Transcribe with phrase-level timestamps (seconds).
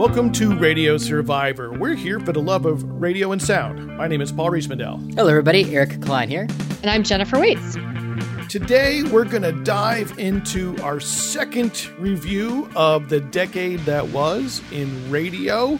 [0.00, 1.72] Welcome to Radio Survivor.
[1.74, 3.98] We're here for the love of radio and sound.
[3.98, 5.14] My name is Paul Riismandel.
[5.14, 5.76] Hello, everybody.
[5.76, 6.48] Eric Klein here.
[6.80, 7.74] And I'm Jennifer Waits.
[8.48, 15.10] Today, we're going to dive into our second review of the decade that was in
[15.10, 15.78] radio.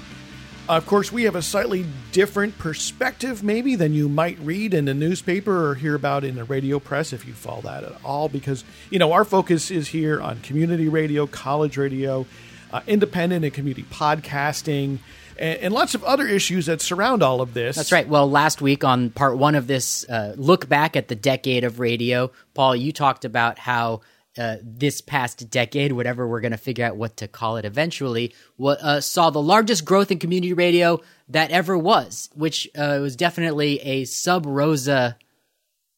[0.68, 4.92] Of course, we have a slightly different perspective, maybe, than you might read in the
[4.92, 8.64] newspaper or hear about in the radio press, if you follow that at all, because,
[8.90, 12.26] you know, our focus is here on community radio, college radio,
[12.72, 14.98] uh, independent and community podcasting,
[15.38, 17.76] and, and, lots of other issues that surround all of this.
[17.76, 18.08] That's right.
[18.08, 21.80] Well, last week on part one of this uh, look back at the decade of
[21.80, 24.02] radio, Paul, you talked about how
[24.38, 28.32] uh, this past decade, whatever we're going to figure out what to call it eventually,
[28.56, 33.16] what, uh, saw the largest growth in community radio that ever was, which uh, was
[33.16, 35.16] definitely a sub rosa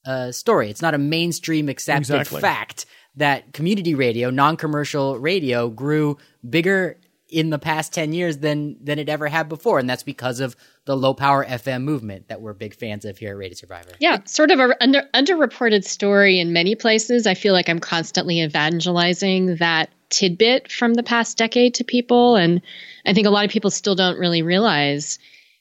[0.07, 0.71] uh, story.
[0.71, 2.41] It's not a mainstream accepted exactly.
[2.41, 6.17] fact that community radio, non-commercial radio, grew
[6.49, 6.99] bigger
[7.33, 10.55] in the past 10 years than than it ever had before and that's because of
[10.85, 13.93] the low power FM movement that we're big fans of here at Radio Survivor.
[14.01, 17.27] Yeah, sort of a under, underreported story in many places.
[17.27, 22.61] I feel like I'm constantly evangelizing that tidbit from the past decade to people and
[23.07, 25.19] I think a lot of people still don't really realize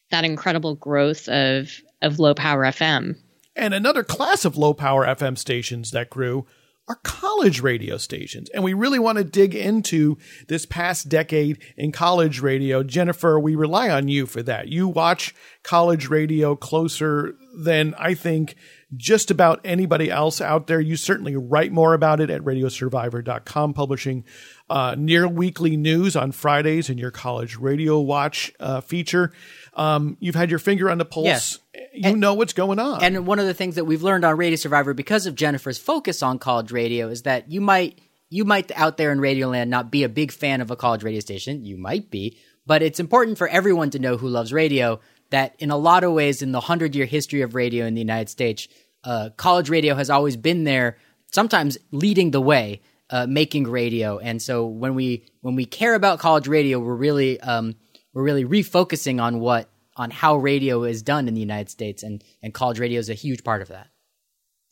[0.09, 3.16] that incredible growth of of low power FM.
[3.55, 6.45] And another class of low power FM stations that grew
[6.87, 8.49] are college radio stations.
[8.49, 12.83] And we really want to dig into this past decade in college radio.
[12.83, 14.67] Jennifer, we rely on you for that.
[14.67, 18.55] You watch college radio closer than I think
[18.95, 20.81] just about anybody else out there.
[20.81, 24.25] You certainly write more about it at radiosurvivor.com, publishing
[24.69, 29.31] uh, near weekly news on Fridays in your college radio watch uh, feature.
[29.73, 31.25] Um, you've had your finger on the pulse.
[31.25, 31.59] Yes
[31.94, 33.03] you and, know what's going on.
[33.03, 36.23] And one of the things that we've learned on Radio Survivor because of Jennifer's focus
[36.23, 40.03] on college radio is that you might you might out there in Radioland not be
[40.03, 41.66] a big fan of a college radio station.
[41.66, 45.00] You might be, but it's important for everyone to know who loves radio
[45.31, 48.01] that in a lot of ways in the 100 year history of radio in the
[48.01, 48.68] United States,
[49.03, 50.97] uh, college radio has always been there,
[51.31, 54.18] sometimes leading the way, uh, making radio.
[54.19, 57.75] And so when we when we care about college radio, we're really um,
[58.13, 59.70] we're really refocusing on what
[60.01, 63.13] on how radio is done in the United States, and and college radio is a
[63.13, 63.88] huge part of that.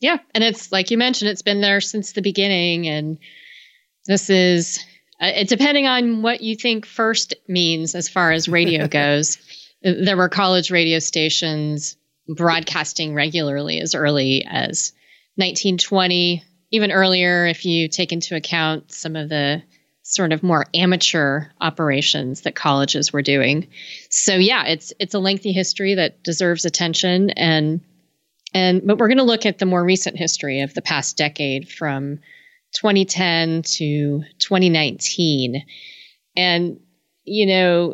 [0.00, 3.16] Yeah, and it's like you mentioned, it's been there since the beginning, and
[4.06, 4.84] this is
[5.20, 9.38] uh, depending on what you think first means as far as radio goes.
[9.82, 11.96] there were college radio stations
[12.28, 14.92] broadcasting regularly as early as
[15.36, 16.42] 1920,
[16.72, 19.62] even earlier if you take into account some of the
[20.10, 23.68] sort of more amateur operations that colleges were doing.
[24.10, 27.80] So yeah, it's it's a lengthy history that deserves attention and
[28.52, 31.68] and but we're going to look at the more recent history of the past decade
[31.68, 32.18] from
[32.74, 35.64] 2010 to 2019.
[36.36, 36.80] And
[37.24, 37.92] you know,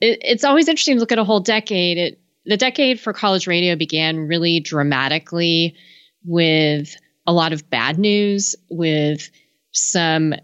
[0.00, 1.98] it, it's always interesting to look at a whole decade.
[1.98, 5.76] It, the decade for college radio began really dramatically
[6.24, 6.94] with
[7.26, 9.30] a lot of bad news with
[9.72, 10.34] some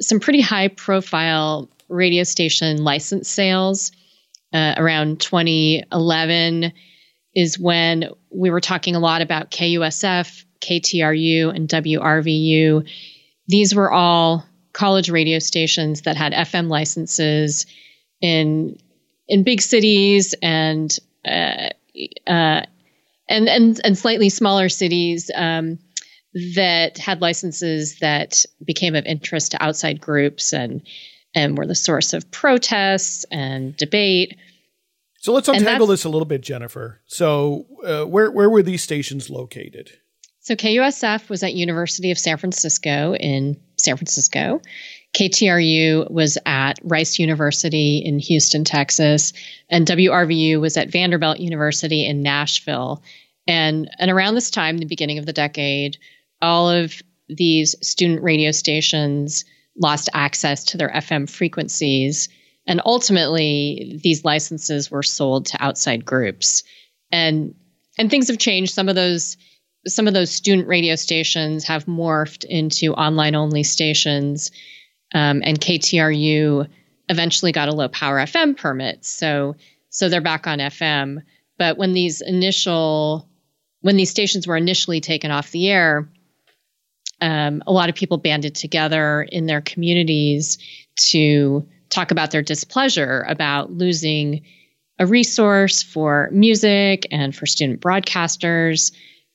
[0.00, 3.92] some pretty high profile radio station license sales
[4.52, 6.72] uh, around 2011
[7.34, 12.88] is when we were talking a lot about KUSF, KTRU, and WRVU.
[13.46, 17.66] These were all college radio stations that had FM licenses
[18.20, 18.78] in
[19.28, 21.70] in big cities and uh,
[22.26, 22.62] uh,
[23.28, 25.30] and and and slightly smaller cities.
[25.34, 25.78] Um,
[26.54, 30.82] that had licenses that became of interest to outside groups and
[31.34, 34.36] and were the source of protests and debate.
[35.20, 37.00] So let's untangle this a little bit, Jennifer.
[37.06, 39.90] So uh, where where were these stations located?
[40.40, 44.62] So KUSF was at University of San Francisco in San Francisco.
[45.14, 49.32] KTRU was at Rice University in Houston, Texas,
[49.68, 53.02] and WRVU was at Vanderbilt University in Nashville.
[53.46, 55.98] And and around this time, the beginning of the decade,
[56.42, 59.44] all of these student radio stations
[59.76, 62.28] lost access to their FM frequencies.
[62.66, 66.62] And ultimately, these licenses were sold to outside groups.
[67.10, 67.54] And
[67.98, 68.72] and things have changed.
[68.72, 69.36] Some of those
[69.86, 74.50] some of those student radio stations have morphed into online only stations.
[75.14, 76.68] Um, and KTRU
[77.08, 79.04] eventually got a low power FM permit.
[79.04, 79.56] So
[79.88, 81.22] so they're back on FM.
[81.58, 83.28] But when these initial
[83.80, 86.08] when these stations were initially taken off the air,
[87.20, 90.58] um, a lot of people banded together in their communities
[91.10, 94.42] to talk about their displeasure about losing
[94.98, 98.92] a resource for music and for student broadcasters.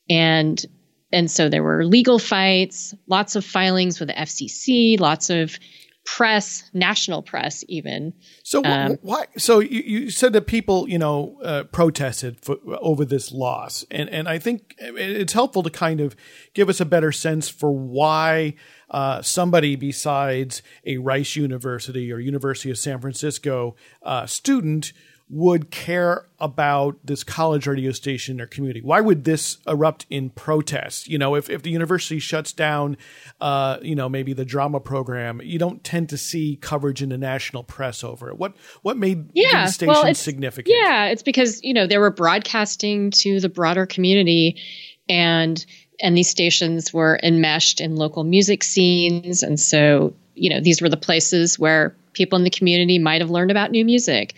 [0.09, 0.63] And
[1.11, 5.57] and so there were legal fights lots of filings with the FCC lots of
[6.05, 8.13] press, national press, even.
[8.43, 9.25] So um, why?
[9.37, 14.09] So you, you, said that people, you know, uh, protested for, over this loss, and
[14.09, 16.15] and I think it's helpful to kind of
[16.53, 18.53] give us a better sense for why
[18.89, 24.93] uh, somebody besides a Rice University or University of San Francisco uh, student
[25.27, 28.81] would care about this college radio station or community?
[28.81, 31.07] Why would this erupt in protest?
[31.07, 32.95] You know, if, if the university shuts down,
[33.41, 37.17] uh, you know, maybe the drama program, you don't tend to see coverage in the
[37.17, 38.37] national press over it.
[38.37, 40.77] What what made yeah, these stations well, significant?
[40.79, 44.61] Yeah, it's because you know they were broadcasting to the broader community,
[45.09, 45.65] and
[45.99, 50.89] and these stations were enmeshed in local music scenes, and so you know these were
[50.89, 54.35] the places where people in the community might have learned about new music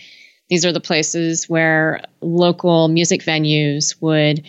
[0.49, 4.45] these are the places where local music venues would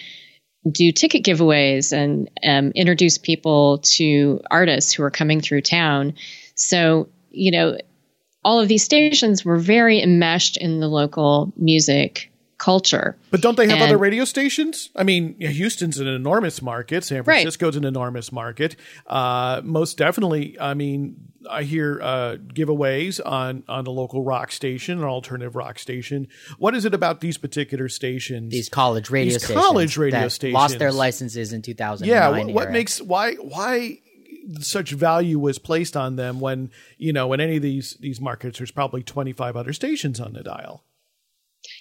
[0.70, 6.14] do ticket giveaways and um, introduce people to artists who are coming through town.
[6.54, 7.78] So, you know,
[8.44, 13.16] all of these stations were very enmeshed in the local music culture.
[13.30, 14.90] But don't they have and, other radio stations?
[14.94, 17.04] I mean, Houston's an enormous market.
[17.04, 17.82] San Francisco's right.
[17.82, 18.76] an enormous market.
[19.06, 20.58] Uh, most definitely.
[20.60, 21.16] I mean,
[21.48, 26.28] I hear uh, giveaways on on the local rock station, an alternative rock station.
[26.58, 28.52] What is it about these particular stations?
[28.52, 29.64] These college radio these stations.
[29.64, 32.06] college radio stations lost their licenses in 2000.
[32.06, 32.28] Yeah.
[32.28, 34.00] What, what makes why why
[34.60, 38.58] such value was placed on them when you know in any of these these markets
[38.58, 40.84] there's probably 25 other stations on the dial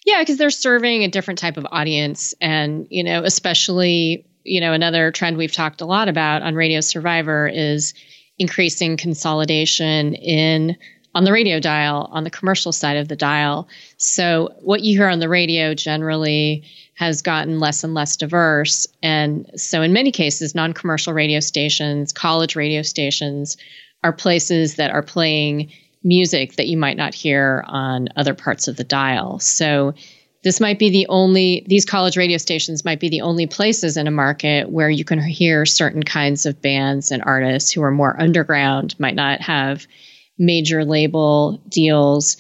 [0.08, 2.34] yeah, because they're serving a different type of audience.
[2.40, 6.80] And, you know, especially, you know, another trend we've talked a lot about on Radio
[6.80, 7.94] Survivor is
[8.40, 10.78] increasing consolidation in
[11.14, 13.68] on the radio dial, on the commercial side of the dial.
[13.98, 16.64] So what you hear on the radio generally
[16.94, 18.88] has gotten less and less diverse.
[19.04, 23.58] And so in many cases, non-commercial radio stations, college radio stations
[24.06, 25.70] are places that are playing
[26.08, 29.40] music that you might not hear on other parts of the dial.
[29.40, 29.94] So
[30.44, 34.08] this might be the only these college radio stations might be the only places in
[34.08, 38.20] a market where you can hear certain kinds of bands and artists who are more
[38.20, 39.86] underground might not have
[40.38, 42.38] major label deals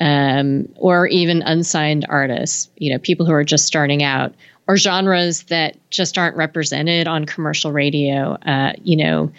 [0.00, 4.34] um, or even unsigned artists you know people who are just starting out
[4.66, 9.32] or genres that just aren't represented on commercial radio uh, you know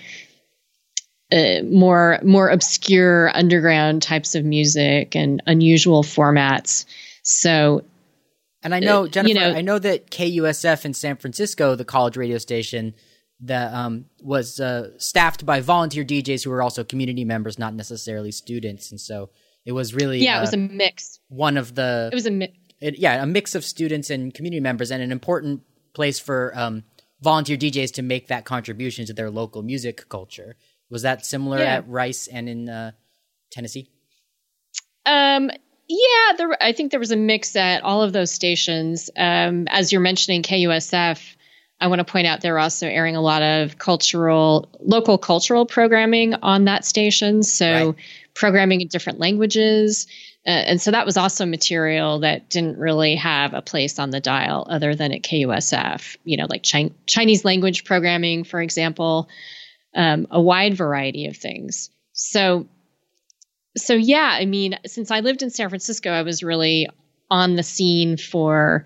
[1.31, 6.85] uh, more more obscure underground types of music and unusual formats.
[7.23, 7.83] So,
[8.63, 11.85] and I know uh, Jennifer, you know, I know that KUSF in San Francisco, the
[11.85, 12.93] college radio station,
[13.41, 18.31] that um, was uh, staffed by volunteer DJs who were also community members, not necessarily
[18.31, 19.29] students, and so
[19.65, 21.19] it was really yeah, it was uh, a mix.
[21.29, 22.53] One of the it was a mix.
[22.79, 25.61] yeah, a mix of students and community members, and an important
[25.93, 26.83] place for um,
[27.21, 30.55] volunteer DJs to make that contribution to their local music culture.
[30.91, 31.77] Was that similar yeah.
[31.77, 32.91] at Rice and in uh,
[33.49, 33.89] Tennessee?
[35.05, 35.49] Um,
[35.87, 39.09] yeah, there, I think there was a mix at all of those stations.
[39.17, 41.35] Um, as you're mentioning KUSF,
[41.79, 46.35] I want to point out they're also airing a lot of cultural, local cultural programming
[46.35, 47.41] on that station.
[47.41, 47.95] So right.
[48.33, 50.07] programming in different languages.
[50.45, 54.19] Uh, and so that was also material that didn't really have a place on the
[54.19, 59.29] dial other than at KUSF, you know, like Chi- Chinese language programming, for example
[59.95, 61.89] um, a wide variety of things.
[62.13, 62.67] So,
[63.77, 66.89] so yeah, I mean, since I lived in San Francisco, I was really
[67.29, 68.85] on the scene for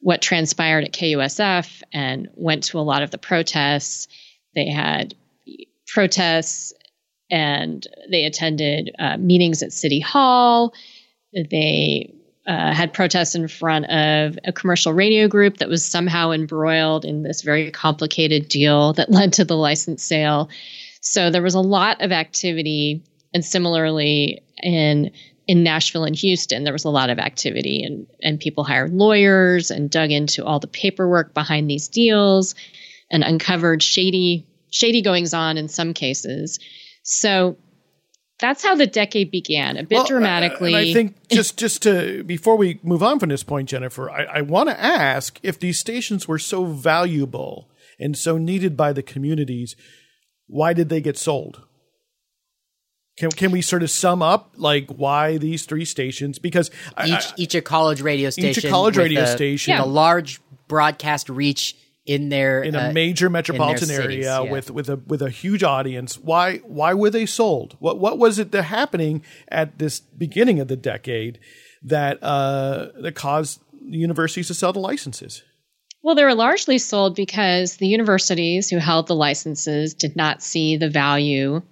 [0.00, 4.08] what transpired at KUSF and went to a lot of the protests.
[4.54, 5.14] They had
[5.86, 6.72] protests
[7.30, 10.74] and they attended uh, meetings at City Hall.
[11.32, 12.14] They
[12.46, 17.22] uh, had protests in front of a commercial radio group that was somehow embroiled in
[17.22, 20.48] this very complicated deal that led to the license sale.
[21.00, 23.02] So there was a lot of activity,
[23.34, 25.10] and similarly in
[25.48, 29.70] in Nashville and Houston, there was a lot of activity, and and people hired lawyers
[29.70, 32.54] and dug into all the paperwork behind these deals,
[33.10, 36.58] and uncovered shady shady goings on in some cases.
[37.02, 37.56] So
[38.38, 40.74] that's how the decade began, a bit well, uh, dramatically.
[40.74, 44.40] I think just just to before we move on from this point, Jennifer, I, I
[44.42, 49.74] want to ask if these stations were so valuable and so needed by the communities,
[50.46, 51.62] why did they get sold?
[53.18, 56.38] Can can we sort of sum up like why these three stations?
[56.38, 56.70] Because
[57.06, 60.40] each I, each a college radio station, each a college radio a, station, a large
[60.68, 61.74] broadcast reach
[62.06, 64.40] in their in a uh, major metropolitan area cities, yeah.
[64.40, 66.18] with with a with a huge audience.
[66.18, 67.76] Why why were they sold?
[67.80, 71.38] What what was it that happening at this beginning of the decade
[71.82, 75.42] that uh, that caused the universities to sell the licenses?
[76.02, 80.76] Well, they were largely sold because the universities who held the licenses did not see
[80.76, 81.62] the value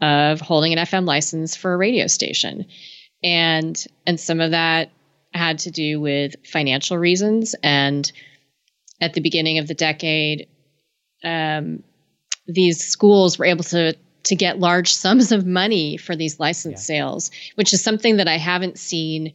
[0.00, 2.66] of holding an FM license for a radio station.
[3.22, 4.90] And and some of that
[5.32, 7.54] had to do with financial reasons.
[7.62, 8.10] And
[9.00, 10.48] at the beginning of the decade,
[11.24, 11.82] um,
[12.46, 16.98] these schools were able to to get large sums of money for these license yeah.
[16.98, 19.34] sales, which is something that I haven't seen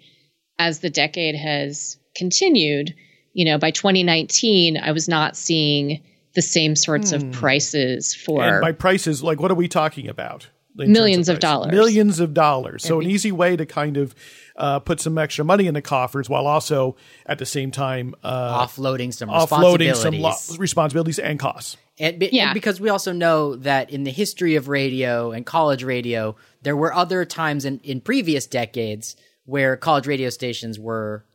[0.59, 2.93] as the decade has continued.
[3.33, 6.03] You know, by 2019, I was not seeing
[6.35, 7.15] the same sorts hmm.
[7.17, 8.43] of prices for.
[8.43, 10.49] And by prices, like what are we talking about?
[10.75, 11.71] Millions of, of dollars.
[11.71, 12.83] Millions of dollars.
[12.83, 14.15] So, an easy way to kind of
[14.61, 18.65] uh, put some extra money in the coffers while also at the same time uh,
[18.65, 21.77] offloading some offloading some lo- responsibilities and costs.
[21.99, 22.45] And, be, yeah.
[22.45, 26.77] and because we also know that in the history of radio and college radio, there
[26.77, 29.15] were other times in, in previous decades
[29.45, 31.25] where college radio stations were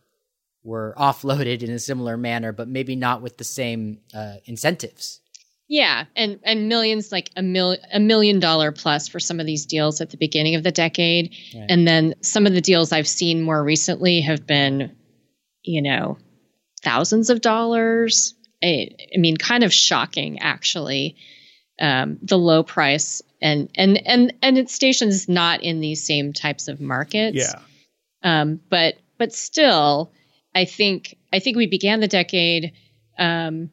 [0.63, 5.21] were offloaded in a similar manner, but maybe not with the same uh, incentives.
[5.69, 9.67] Yeah, and and millions like a mil a million dollar plus for some of these
[9.67, 11.67] deals at the beginning of the decade, right.
[11.69, 14.95] and then some of the deals I've seen more recently have been,
[15.65, 16.19] you know,
[16.83, 18.35] thousands of dollars.
[18.63, 21.17] I, I mean, kind of shocking actually.
[21.79, 26.69] Um, the low price and and and and its stations not in these same types
[26.69, 27.37] of markets.
[27.37, 27.61] Yeah.
[28.23, 30.13] Um, but but still,
[30.55, 32.73] I think I think we began the decade.
[33.19, 33.71] Um,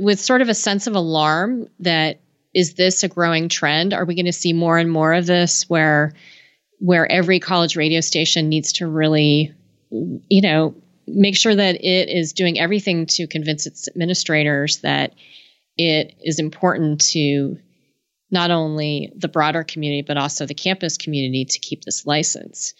[0.00, 2.20] with sort of a sense of alarm that
[2.54, 3.92] is this a growing trend?
[3.92, 6.14] Are we going to see more and more of this where
[6.78, 9.52] where every college radio station needs to really,
[9.90, 10.74] you know,
[11.06, 15.14] make sure that it is doing everything to convince its administrators that
[15.76, 17.58] it is important to
[18.30, 22.74] not only the broader community but also the campus community to keep this license.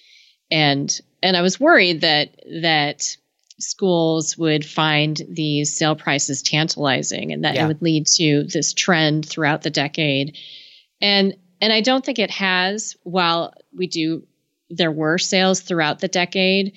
[0.50, 3.16] And and I was worried that that
[3.60, 7.64] schools would find these sale prices tantalizing and that yeah.
[7.64, 10.36] it would lead to this trend throughout the decade.
[11.00, 14.26] And and I don't think it has while we do
[14.70, 16.74] there were sales throughout the decade,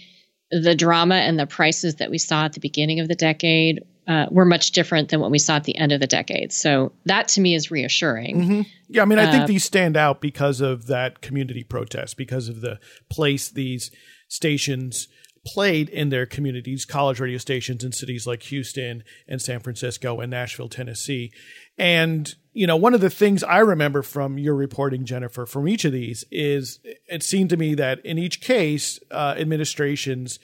[0.51, 4.25] the drama and the prices that we saw at the beginning of the decade uh,
[4.29, 6.51] were much different than what we saw at the end of the decade.
[6.51, 8.41] So that to me is reassuring.
[8.41, 8.61] Mm-hmm.
[8.89, 12.49] Yeah, I mean, I think uh, these stand out because of that community protest, because
[12.49, 13.91] of the place these
[14.27, 15.07] stations
[15.45, 20.31] played in their communities, college radio stations in cities like Houston and San Francisco and
[20.31, 21.31] Nashville, Tennessee.
[21.77, 25.85] And, you know, one of the things I remember from your reporting, Jennifer, from each
[25.85, 30.39] of these is it seemed to me that in each case, uh, administrations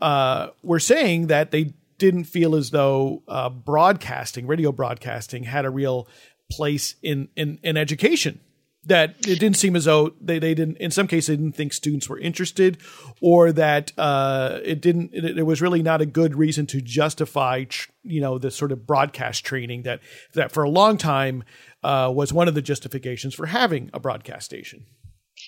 [0.00, 5.70] uh, were saying that they didn't feel as though uh, broadcasting, radio broadcasting, had a
[5.70, 6.06] real
[6.50, 8.40] place in, in, in education
[8.88, 11.72] that it didn't seem as though they, they didn't in some cases they didn't think
[11.72, 12.78] students were interested
[13.20, 17.64] or that uh, it didn't it, it, was really not a good reason to justify
[17.64, 20.00] tr- you know the sort of broadcast training that
[20.34, 21.44] that for a long time
[21.84, 24.84] uh, was one of the justifications for having a broadcast station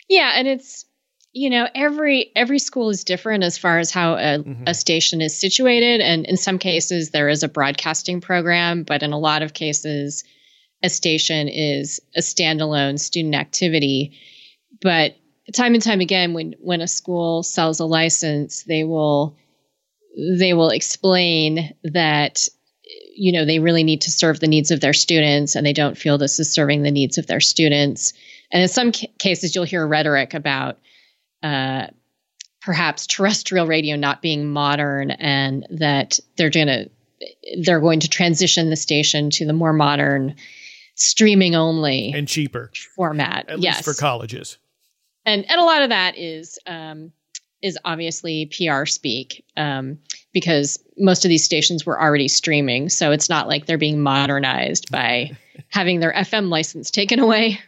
[0.09, 0.85] yeah and it's
[1.33, 4.65] you know every every school is different as far as how a, mm-hmm.
[4.67, 9.13] a station is situated and in some cases there is a broadcasting program but in
[9.13, 10.25] a lot of cases
[10.83, 14.19] a station is a standalone student activity.
[14.83, 15.17] But
[15.53, 19.37] time and time again, when when a school sells a license, they will
[20.39, 22.49] they will explain that
[23.15, 25.99] you know they really need to serve the needs of their students, and they don't
[25.99, 28.13] feel this is serving the needs of their students.
[28.53, 30.79] And in some ca- cases, you'll hear rhetoric about
[31.43, 31.87] uh,
[32.63, 36.91] perhaps terrestrial radio not being modern, and that they're going to
[37.63, 40.37] they're going to transition the station to the more modern
[41.01, 43.49] streaming only and cheaper format.
[43.49, 43.77] At yes.
[43.77, 44.59] least for colleges.
[45.25, 47.13] And and a lot of that is um,
[47.63, 49.99] is obviously PR speak um,
[50.33, 54.91] because most of these stations were already streaming, so it's not like they're being modernized
[54.91, 55.37] by
[55.69, 57.59] having their FM license taken away.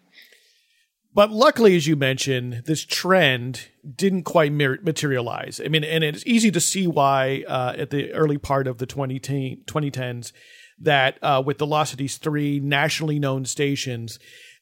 [1.15, 5.61] But luckily, as you mentioned, this trend didn't quite materialize.
[5.63, 8.87] I mean, and it's easy to see why uh, at the early part of the
[8.87, 10.33] 2010s
[10.83, 14.19] that uh, with the loss of these three nationally known stations,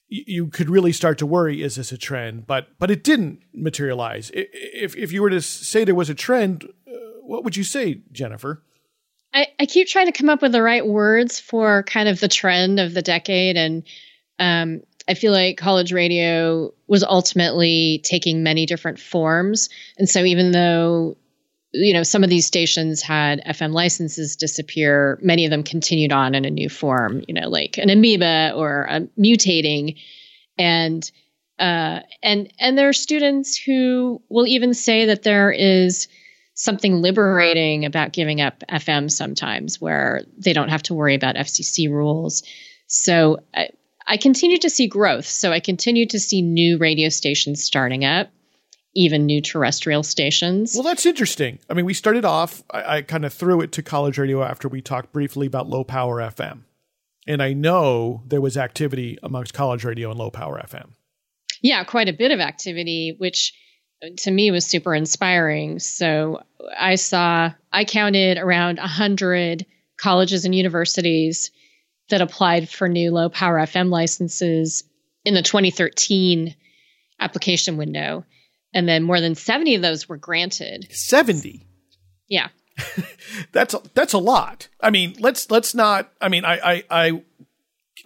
[0.08, 2.46] you could really start to worry: is this a trend?
[2.46, 4.30] But but it didn't materialize.
[4.34, 8.02] If if you were to say there was a trend, uh, what would you say,
[8.12, 8.62] Jennifer?
[9.32, 12.28] I, I keep trying to come up with the right words for kind of the
[12.28, 13.84] trend of the decade, and
[14.40, 19.68] um, I feel like college radio was ultimately taking many different forms.
[19.98, 21.16] And so, even though
[21.72, 25.18] you know, some of these stations had FM licenses disappear.
[25.22, 28.86] Many of them continued on in a new form, you know, like an amoeba or
[28.90, 29.96] a mutating.
[30.58, 31.08] And,
[31.58, 36.08] uh, and, and there are students who will even say that there is
[36.54, 41.88] something liberating about giving up FM sometimes where they don't have to worry about FCC
[41.88, 42.42] rules.
[42.86, 43.70] So I,
[44.06, 45.26] I continued to see growth.
[45.26, 48.28] So I continue to see new radio stations starting up,
[48.94, 50.74] even new terrestrial stations.
[50.74, 51.58] Well, that's interesting.
[51.68, 54.68] I mean, we started off, I, I kind of threw it to college radio after
[54.68, 56.62] we talked briefly about low power FM.
[57.26, 60.90] And I know there was activity amongst college radio and low power FM.
[61.62, 63.54] Yeah, quite a bit of activity, which
[64.02, 65.78] uh, to me was super inspiring.
[65.78, 69.66] So uh, I saw, I counted around 100
[69.98, 71.50] colleges and universities
[72.08, 74.82] that applied for new low power FM licenses
[75.24, 76.56] in the 2013
[77.20, 78.24] application window.
[78.72, 80.86] And then more than 70 of those were granted.
[80.90, 81.66] 70.
[82.28, 82.48] Yeah.
[83.52, 84.68] that's a, that's a lot.
[84.80, 87.06] I mean, let's let's not I mean, I I, I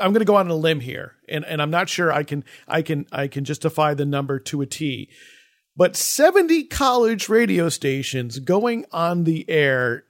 [0.00, 2.44] I'm going to go on a limb here and and I'm not sure I can
[2.66, 5.10] I can I can justify the number to a T.
[5.76, 10.04] But 70 college radio stations going on the air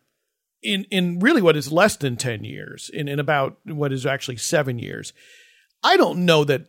[0.64, 4.38] in in really what is less than 10 years in in about what is actually
[4.38, 5.12] 7 years
[5.84, 6.66] i don't know that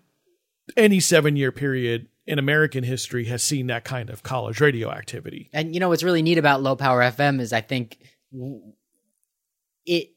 [0.76, 5.50] any 7 year period in american history has seen that kind of college radio activity
[5.54, 7.98] and you know what's really neat about low power fm is i think
[9.86, 10.10] it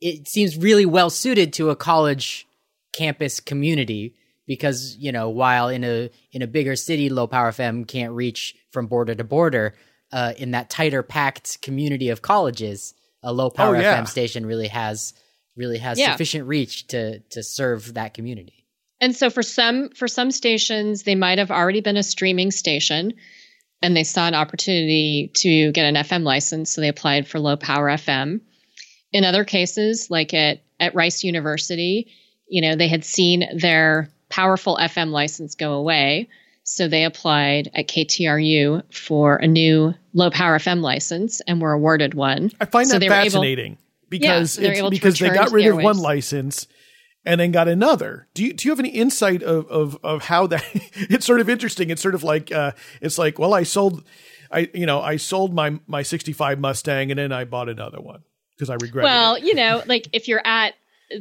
[0.00, 2.46] it seems really well suited to a college
[2.92, 4.14] campus community
[4.46, 8.54] because you know while in a in a bigger city low power fm can't reach
[8.72, 9.74] from border to border
[10.12, 14.02] uh, in that tighter packed community of colleges, a low power Oh, yeah.
[14.02, 15.14] FM station really has
[15.56, 16.10] really has Yeah.
[16.12, 18.59] sufficient reach to to serve that community.
[19.00, 23.14] And so for some for some stations, they might have already been a streaming station
[23.82, 27.56] and they saw an opportunity to get an FM license, so they applied for low
[27.56, 28.40] power FM.
[29.12, 32.12] In other cases, like at, at Rice University,
[32.46, 36.28] you know, they had seen their powerful FM license go away.
[36.62, 42.14] So they applied at KTRU for a new low power FM license and were awarded
[42.14, 42.52] one.
[42.60, 43.78] i find So that were able- fascinating
[44.08, 46.66] because it's because they got rid the of one license
[47.24, 48.28] and then got another.
[48.34, 50.64] Do you do you have any insight of of of how that?
[50.94, 51.90] it's sort of interesting.
[51.90, 54.04] It's sort of like uh, it's like well, I sold,
[54.50, 58.22] I you know I sold my my '65 Mustang and then I bought another one
[58.56, 59.04] because I regret.
[59.04, 59.44] Well, it.
[59.44, 60.74] you know, like if you're at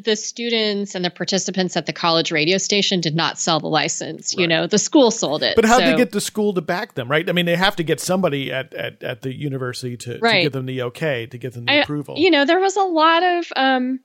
[0.03, 4.35] the students and the participants at the college radio station did not sell the license.
[4.37, 5.55] You know, the school sold it.
[5.55, 7.27] But how So- they get the school to back them, right?
[7.27, 10.51] I mean, they have to get somebody at at, at the university to, to give
[10.51, 12.15] them the okay, to give them the I- approval.
[12.19, 13.99] You know, there was a lot of um,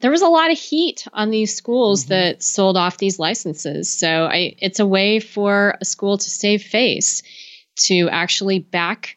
[0.00, 2.10] there was a lot of heat on these schools Mm-hmm.
[2.10, 3.90] that sold off these licenses.
[3.92, 7.22] So I, it's a way for a school to save face
[7.86, 9.16] to actually back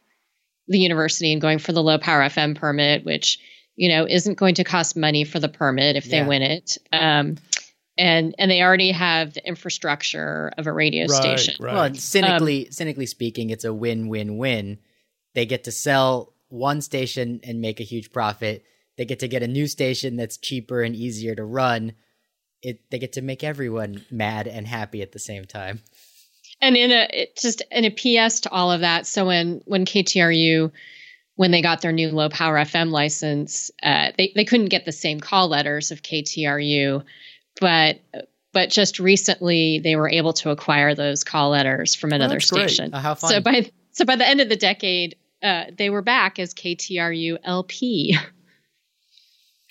[0.67, 3.39] the university and going for the low power FM permit, which
[3.75, 6.77] you know isn't going to cost money for the permit if they win it.
[6.91, 7.37] Um,
[7.97, 11.55] and and they already have the infrastructure of a radio right, station.
[11.59, 11.73] right.
[11.73, 14.79] Well, and cynically cynically speaking, it's a win-win-win.
[15.33, 18.63] They get to sell one station and make a huge profit.
[18.97, 21.93] They get to get a new station that's cheaper and easier to run.
[22.61, 25.81] It they get to make everyone mad and happy at the same time.
[26.59, 29.05] And in a it just in a PS to all of that.
[29.05, 30.71] So when when KTRU
[31.35, 34.91] when they got their new low power FM license, uh, they they couldn't get the
[34.91, 37.03] same call letters of KTRU,
[37.61, 37.99] but
[38.53, 42.71] but just recently they were able to acquire those call letters from another that's great.
[42.71, 42.89] station.
[42.91, 43.29] Oh, how fun.
[43.29, 47.37] So by so by the end of the decade, uh, they were back as KTRU
[47.43, 48.17] LP.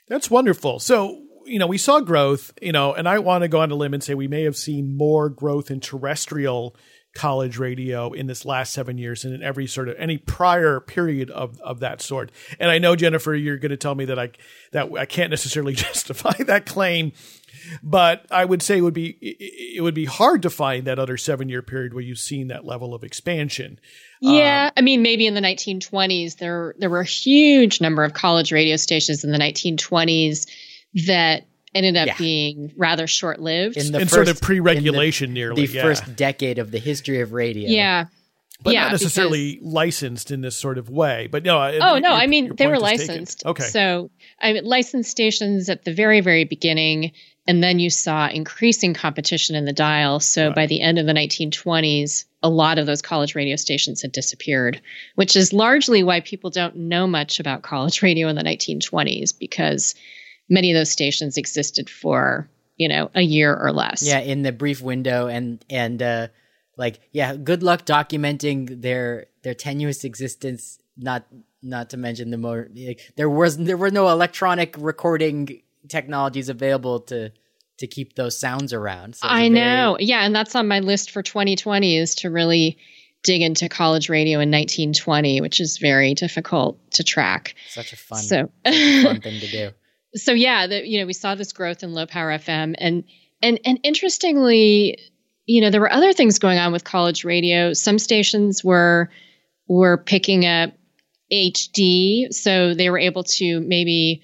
[0.09, 0.79] That's wonderful.
[0.79, 3.75] So, you know, we saw growth, you know, and I want to go on a
[3.75, 6.77] limb and say we may have seen more growth in terrestrial
[7.16, 11.31] college radio in this last seven years than in every sort of any prior period
[11.31, 12.31] of, of that sort.
[12.61, 14.31] And I know, Jennifer, you're going to tell me that I
[14.73, 17.12] that I can't necessarily justify that claim,
[17.83, 20.98] but I would say it would be it it would be hard to find that
[20.98, 23.79] other seven year period where you've seen that level of expansion.
[24.20, 28.14] Yeah, um, I mean, maybe in the 1920s there there were a huge number of
[28.14, 30.46] college radio stations in the 1920s
[31.07, 32.16] that ended up Yeah.
[32.18, 33.76] being rather short lived.
[33.76, 35.83] In the and first, sort of pre-regulation the, nearly, the yeah.
[35.83, 37.68] first decade of the history of radio.
[37.68, 38.07] Yeah,
[38.62, 41.29] but yeah, not necessarily licensed in this sort of way.
[41.31, 43.09] But no, because- oh no, I mean they were licensed.
[43.11, 43.46] licensed.
[43.46, 47.12] Okay, so I mean, licensed stations at the very very beginning,
[47.49, 50.21] and then you saw increasing competition in the dial.
[50.21, 54.13] So by the end of the 1920s, a lot of those college radio stations had
[54.13, 54.81] disappeared,
[55.15, 59.95] which is largely why people don't know much about college radio in the 1920s because
[60.49, 64.03] many of those stations existed for you know a year or less.
[64.03, 66.29] yeah in the brief window and and uh
[66.77, 71.25] like yeah good luck documenting their their tenuous existence not
[71.63, 77.01] not to mention the more like, there was there were no electronic recording technologies available
[77.01, 77.33] to
[77.79, 79.96] to keep those sounds around so very- know.
[80.01, 82.79] Yeah, and that's on my list for 2020 is to really
[83.22, 87.55] dig into college radio in 1920, which is very difficult to track.
[87.68, 89.70] such a fun So fun thing to do
[90.16, 93.05] so yeah, the, you know, we saw this growth in low power FM and
[93.42, 94.99] and and interestingly,
[95.44, 97.72] you know, there were other things going on with college radio.
[97.72, 99.11] Some stations were
[99.68, 100.72] were picking up
[101.33, 104.22] HD, so they were able to maybe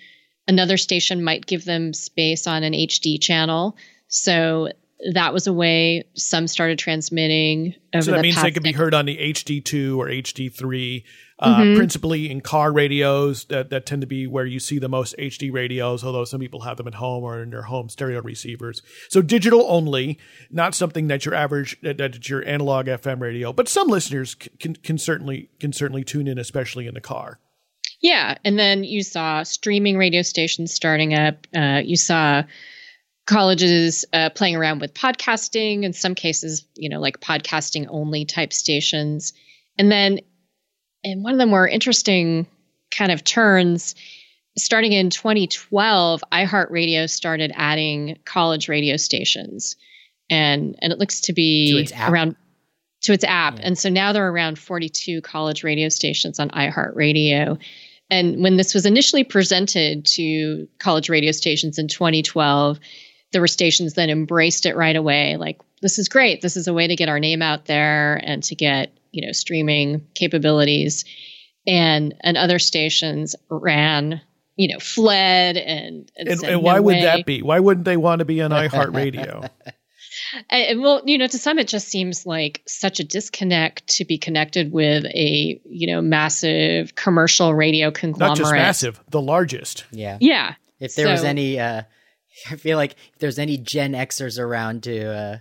[0.48, 3.76] another station might give them space on an HD channel.
[4.08, 4.68] So
[5.12, 8.62] that was a way some started transmitting over So that the means past they could
[8.62, 11.04] be heard on the HD2 or HD3,
[11.38, 11.76] uh, Mm-hmm.
[11.76, 15.52] principally in car radios that, that tend to be where you see the most HD
[15.52, 18.80] radios, although some people have them at home or in their home stereo receivers.
[19.08, 20.18] So digital only,
[20.52, 24.76] not something that your average, that, that's your analog FM radio, but some listeners can,
[24.76, 27.40] can certainly, can certainly tune in, especially in the car.
[28.02, 31.46] Yeah, and then you saw streaming radio stations starting up.
[31.54, 32.42] Uh, you saw
[33.26, 35.84] colleges uh, playing around with podcasting.
[35.84, 39.32] In some cases, you know, like podcasting only type stations.
[39.78, 40.18] And then,
[41.04, 42.48] and one of the more interesting
[42.90, 43.94] kind of turns,
[44.58, 49.76] starting in 2012, iHeartRadio started adding college radio stations,
[50.28, 51.78] and and it looks to be To
[52.10, 52.36] around
[53.02, 53.58] to its app.
[53.60, 57.58] And so now there are around 42 college radio stations on iHeartRadio.
[58.12, 62.78] And when this was initially presented to college radio stations in 2012,
[63.32, 65.38] there were stations that embraced it right away.
[65.38, 66.42] Like, this is great.
[66.42, 69.32] This is a way to get our name out there and to get, you know,
[69.32, 71.06] streaming capabilities.
[71.66, 74.20] And and other stations ran,
[74.56, 77.40] you know, fled and and, And, and why "No would way." that be?
[77.40, 79.48] Why wouldn't they want to be on iHeartRadio?
[80.50, 84.04] And, and well, you know, to some, it just seems like such a disconnect to
[84.04, 88.38] be connected with a, you know, massive commercial radio Not conglomerate.
[88.38, 89.84] just massive, the largest.
[89.90, 90.18] Yeah.
[90.20, 90.54] Yeah.
[90.80, 91.82] If there was any, uh,
[92.50, 95.38] I feel like if there's any Gen Xers around to uh,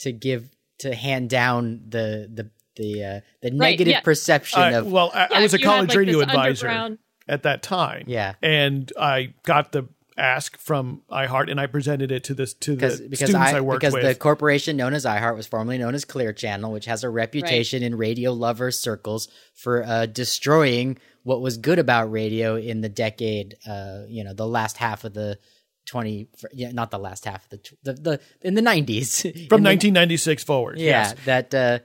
[0.00, 4.00] to give to hand down the the the uh, the negative yeah.
[4.00, 6.68] perception Uh, of well, I, I was a if you had, college like, radio advisor
[6.68, 8.04] underground- at that time.
[8.06, 8.34] Yeah.
[8.42, 12.76] and I got the ask from iHeart, and I presented it to this to the
[12.76, 14.02] because because students I, I, worked because with.
[14.02, 17.82] the corporation known as iHeart was formerly known as Clear Channel, which has a reputation
[17.82, 23.56] in radio lover circles for uh, destroying what was good about radio in the decade.
[23.66, 25.38] Uh, you know, the last half of the
[25.84, 30.44] twenty, yeah, not the last half of the the, the in the nineties from 1996
[30.44, 30.78] forward.
[30.78, 31.14] Yeah, yes.
[31.24, 31.78] that uh,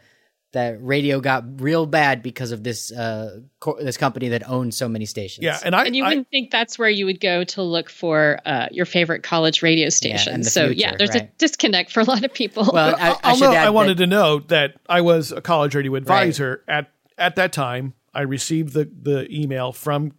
[0.54, 4.90] that radio got real bad because of this uh, co- this company that owns so
[4.90, 5.44] many stations.
[5.44, 7.90] yeah, and I, And you I wouldn't think that's where you would go to look
[7.90, 10.34] for uh, your favorite college radio station.
[10.34, 11.24] and the so, future, yeah, there's right.
[11.24, 12.70] a disconnect for a lot of people.
[12.74, 15.32] well, I, I I'll should note- add I wanted that, to note that I was
[15.32, 17.94] a college radio advisor at at that time.
[18.14, 20.12] I received the the email from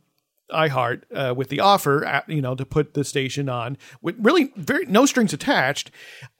[0.51, 4.53] iHeart uh, with the offer, at, you know, to put the station on with really
[4.57, 5.91] very no strings attached,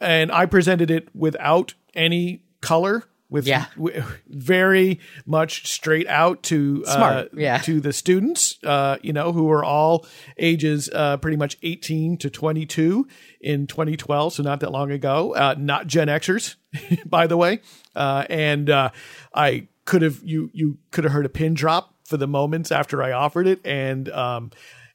[0.01, 3.05] and I presented it without any color.
[3.33, 3.67] With Yeah.
[3.77, 7.59] w- very much straight out to uh, yeah.
[7.59, 12.31] to the students, uh, you know, who are all ages uh, pretty much 18 to
[12.31, 13.09] 22
[13.41, 15.35] in 2012, so not that long ago.
[15.35, 16.57] Uh, not Gen Xers,
[17.07, 17.61] by the way.
[17.97, 18.91] Uh, and uh,
[19.35, 23.03] I could have you you could have heard a pin drop for the moments after
[23.03, 24.51] I offered it, and um,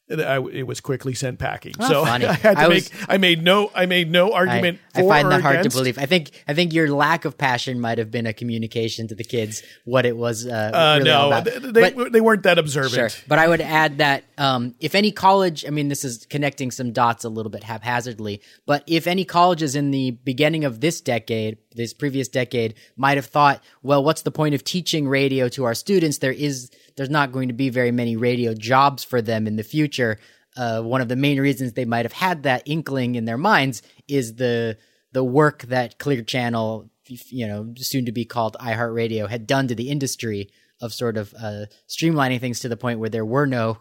[0.10, 1.74] I, it was quickly sent packing.
[1.74, 2.26] so funny.
[2.28, 4.80] I had to I make was- I made no I made no argument.
[4.96, 5.98] I for find that hard to believe.
[5.98, 9.24] I think I think your lack of passion might have been a communication to the
[9.26, 10.46] kids what it was.
[10.48, 11.44] Uh, Uh, really no, about.
[11.74, 12.94] they, But- they weren't that observant.
[12.94, 13.10] Sure.
[13.28, 16.92] But I would add that um, if any college, I mean, this is connecting some
[16.92, 21.58] dots a little bit haphazardly, but if any colleges in the beginning of this decade,
[21.76, 25.74] this previous decade, might have thought, well, what's the point of teaching radio to our
[25.74, 26.20] students?
[26.20, 29.64] There is, there's not going to be very many radio jobs for them in the
[29.64, 30.20] future.
[30.56, 33.82] Uh, one of the main reasons they might have had that inkling in their minds
[34.08, 34.78] is the
[35.14, 39.74] the work that Clear Channel, you know, soon to be called iHeartRadio, had done to
[39.74, 40.50] the industry
[40.82, 43.80] of sort of uh, streamlining things to the point where there were no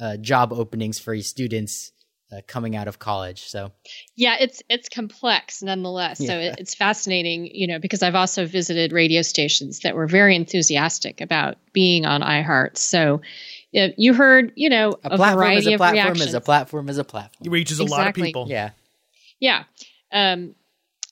[0.00, 1.92] uh, job openings for students
[2.30, 3.48] uh, coming out of college.
[3.48, 3.72] So
[4.16, 6.18] Yeah, it's it's complex nonetheless.
[6.18, 10.36] So it, it's fascinating, you know, because I've also visited radio stations that were very
[10.36, 12.76] enthusiastic about being on iHeart.
[12.76, 13.22] So
[13.78, 16.28] uh, you heard, you know, a, a, platform is variety a of platform reactions.
[16.28, 17.46] is a platform is a platform.
[17.46, 18.46] It reaches a lot of people.
[18.48, 18.70] Yeah.
[19.40, 19.64] Yeah.
[20.12, 20.54] Um,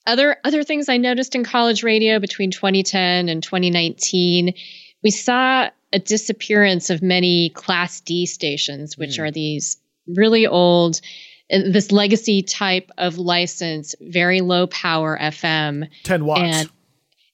[0.06, 4.54] other other things I noticed in college radio between 2010 and 2019,
[5.02, 11.00] we saw a disappearance of many Class D stations, which are these really old,
[11.48, 16.42] this legacy type of license, very low power FM, 10 watts.
[16.42, 16.70] and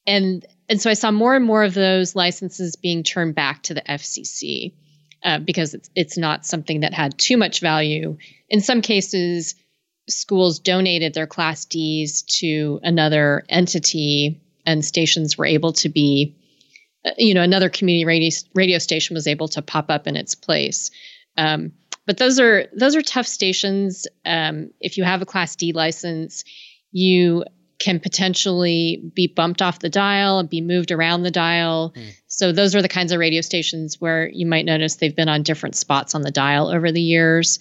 [0.06, 3.74] and and so I saw more and more of those licenses being turned back to
[3.74, 4.72] the FCC
[5.24, 8.16] uh, because it's it's not something that had too much value.
[8.48, 9.54] In some cases,
[10.08, 16.36] schools donated their Class Ds to another entity, and stations were able to be,
[17.18, 20.90] you know, another community radio radio station was able to pop up in its place.
[21.36, 21.72] Um,
[22.06, 24.06] but those are those are tough stations.
[24.24, 26.44] Um, if you have a Class D license,
[26.90, 27.44] you
[27.78, 31.92] can potentially be bumped off the dial and be moved around the dial.
[31.96, 32.14] Mm.
[32.28, 35.42] So those are the kinds of radio stations where you might notice they've been on
[35.42, 37.58] different spots on the dial over the years.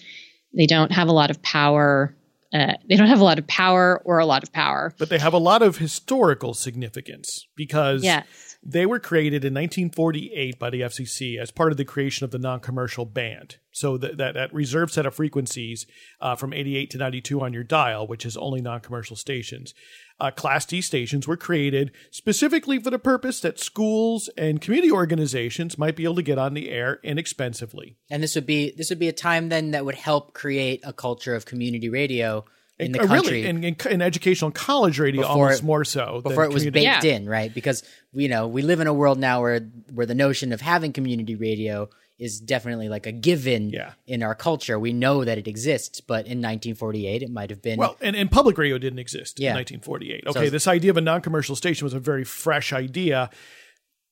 [0.55, 2.15] They don't have a lot of power.
[2.53, 5.17] Uh, they don't have a lot of power or a lot of power, but they
[5.17, 8.50] have a lot of historical significance because yes.
[8.63, 12.37] They were created in 1948 by the FCC as part of the creation of the
[12.37, 13.57] non-commercial band.
[13.71, 15.87] So that that, that set of frequencies
[16.19, 19.73] uh, from 88 to 92 on your dial, which is only non-commercial stations.
[20.19, 25.79] Uh, Class D stations were created specifically for the purpose that schools and community organizations
[25.79, 27.97] might be able to get on the air inexpensively.
[28.11, 30.93] And this would be this would be a time then that would help create a
[30.93, 32.45] culture of community radio
[32.81, 33.43] in the country.
[33.43, 36.63] Really, in, in, in educational college radio, before almost it, more so before it was
[36.65, 37.03] baked yeah.
[37.03, 37.53] in, right?
[37.53, 39.61] Because you know we live in a world now where
[39.93, 41.89] where the notion of having community radio
[42.21, 43.93] is definitely like a given yeah.
[44.05, 44.77] in our culture.
[44.77, 47.79] We know that it exists, but in 1948, it might have been.
[47.79, 49.49] Well, and, and public radio didn't exist yeah.
[49.49, 50.27] in 1948.
[50.27, 53.31] Okay, so, this idea of a non commercial station was a very fresh idea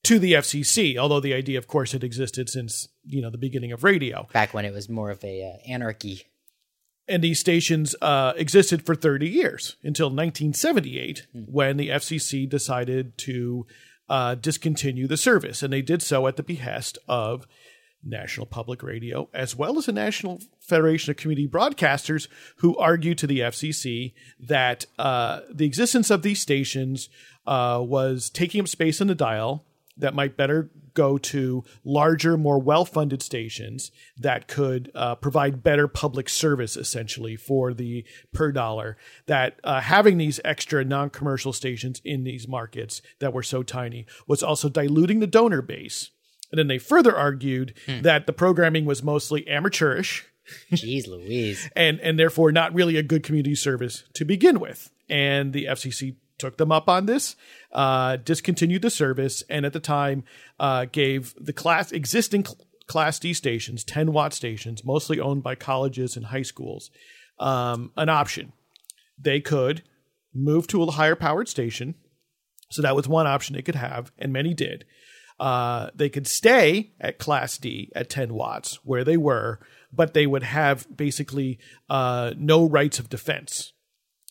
[0.02, 3.70] to the FCC, although the idea, of course, had existed since you know the beginning
[3.70, 4.26] of radio.
[4.32, 6.24] Back when it was more of a uh, anarchy
[7.08, 11.44] and these stations uh, existed for 30 years until 1978 mm.
[11.48, 13.66] when the FCC decided to
[14.08, 15.62] uh, discontinue the service.
[15.62, 17.46] And they did so at the behest of
[18.02, 23.26] National Public Radio, as well as the National Federation of Community Broadcasters, who argued to
[23.26, 27.08] the FCC that uh, the existence of these stations
[27.46, 29.64] uh, was taking up space in the dial
[29.96, 35.88] that might better go to larger, more well funded stations that could uh, provide better
[35.88, 38.96] public service essentially for the per dollar.
[39.26, 44.06] That uh, having these extra non commercial stations in these markets that were so tiny
[44.26, 46.10] was also diluting the donor base.
[46.50, 48.02] And then they further argued hmm.
[48.02, 50.26] that the programming was mostly amateurish.
[50.72, 51.70] Jeez Louise.
[51.76, 54.90] and and therefore not really a good community service to begin with.
[55.08, 57.36] And the FCC took them up on this,
[57.72, 60.24] uh, discontinued the service, and at the time
[60.58, 62.58] uh, gave the class existing cl-
[62.90, 66.90] Class D stations, 10 watt stations, mostly owned by colleges and high schools,
[67.38, 68.52] um, an option.
[69.16, 69.84] They could
[70.34, 71.94] move to a higher powered station.
[72.68, 74.86] So that was one option they could have, and many did.
[75.38, 79.60] Uh, they could stay at Class D at 10 watts where they were,
[79.92, 83.72] but they would have basically uh, no rights of defense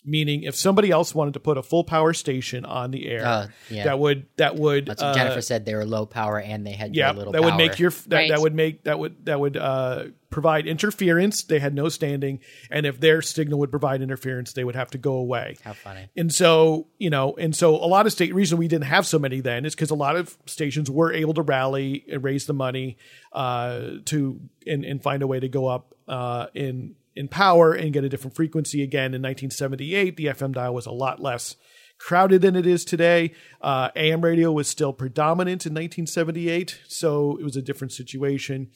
[0.06, 3.48] meaning if somebody else wanted to put a full power station on the air uh,
[3.70, 3.84] yeah.
[3.84, 6.72] that would that would That's what uh, Jennifer said they were low power and they
[6.72, 7.52] had yeah little that power.
[7.52, 8.30] would make your that, right.
[8.30, 12.40] that would make that would that would uh, provide interference they had no standing
[12.72, 16.08] and if their signal would provide interference they would have to go away how funny
[16.16, 19.20] and so you know and so a lot of state reason we didn't have so
[19.20, 22.54] many then is because a lot of stations were able to rally and raise the
[22.54, 22.98] money
[23.34, 27.94] uh, to and, and find a way to go up uh, in in power and
[27.94, 29.14] get a different frequency again.
[29.14, 31.56] In 1978, the FM dial was a lot less
[32.00, 33.34] crowded than it is today.
[33.62, 38.72] Uh, AM radio was still predominant in 1978, so it was a different situation.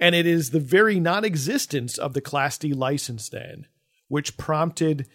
[0.00, 3.66] And it is the very non existence of the Class D license then
[4.08, 5.06] which prompted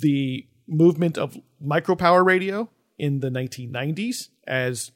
[0.00, 4.92] the movement of micropower radio in the 1990s as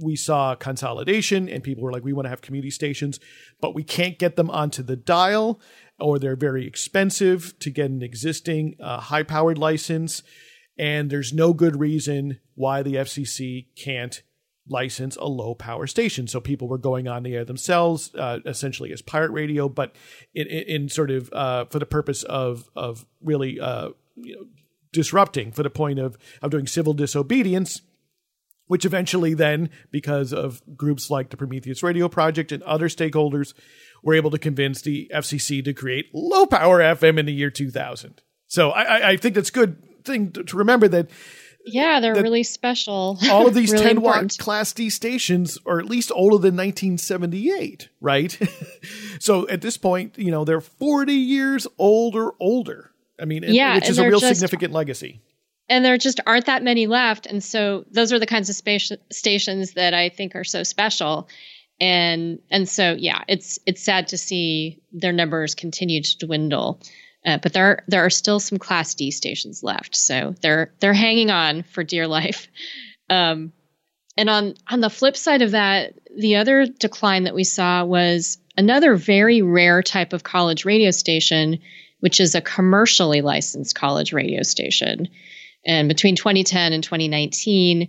[0.00, 3.18] we saw consolidation and people were like, we want to have community stations,
[3.60, 5.60] but we can't get them onto the dial
[5.98, 10.22] or they're very expensive to get an existing uh, high powered license.
[10.78, 14.22] And there's no good reason why the FCC can't
[14.68, 16.26] license a low power station.
[16.28, 19.94] So people were going on the air themselves, uh, essentially as pirate radio, but
[20.34, 24.46] in, in, in sort of uh, for the purpose of of really uh, you know,
[24.92, 27.82] disrupting, for the point of of doing civil disobedience.
[28.66, 33.54] Which eventually, then, because of groups like the Prometheus Radio Project and other stakeholders,
[34.02, 38.22] were able to convince the FCC to create low power FM in the year 2000.
[38.46, 41.10] So I, I think that's a good thing to, remember that.
[41.64, 43.18] Yeah, they're really special.
[43.30, 47.90] All of these really 10 watt Class D stations are at least older than 1978,
[48.00, 48.38] right?
[49.20, 52.90] so at this point, you know, they're 40 years old or older.
[53.20, 55.20] I mean, yeah, which is a real just, significant legacy.
[55.68, 57.26] And there just aren't that many left.
[57.26, 61.28] And so those are the kinds of space stations that I think are so special
[61.80, 66.80] and and so yeah, it's it's sad to see their numbers continue to dwindle.
[67.24, 71.30] Uh, but there there are still some Class D stations left, so they're they're hanging
[71.30, 72.48] on for dear life.
[73.10, 73.54] Um,
[74.18, 78.36] and on on the flip side of that, the other decline that we saw was
[78.58, 81.58] another very rare type of college radio station,
[82.00, 85.08] which is a commercially licensed college radio station.
[85.64, 87.88] And between 2010 and 2019,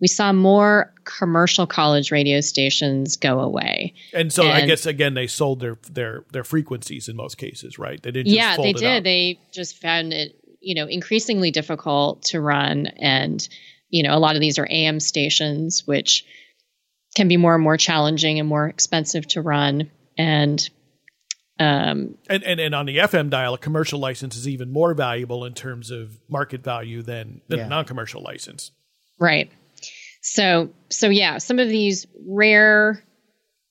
[0.00, 3.94] we saw more commercial college radio stations go away.
[4.12, 7.78] And so and, I guess again they sold their their their frequencies in most cases,
[7.78, 8.02] right?
[8.02, 8.32] They didn't.
[8.32, 9.04] yeah, they did.
[9.04, 12.86] They just found it you know, increasingly difficult to run.
[12.98, 13.48] And,
[13.88, 16.26] you know, a lot of these are AM stations, which
[17.14, 19.92] can be more and more challenging and more expensive to run.
[20.18, 20.68] And,
[21.60, 25.44] um, and, and, and on the FM dial, a commercial license is even more valuable
[25.44, 27.66] in terms of market value than, than yeah.
[27.66, 28.72] a non commercial license.
[29.20, 29.52] Right.
[30.28, 33.00] So, so yeah, some of these rare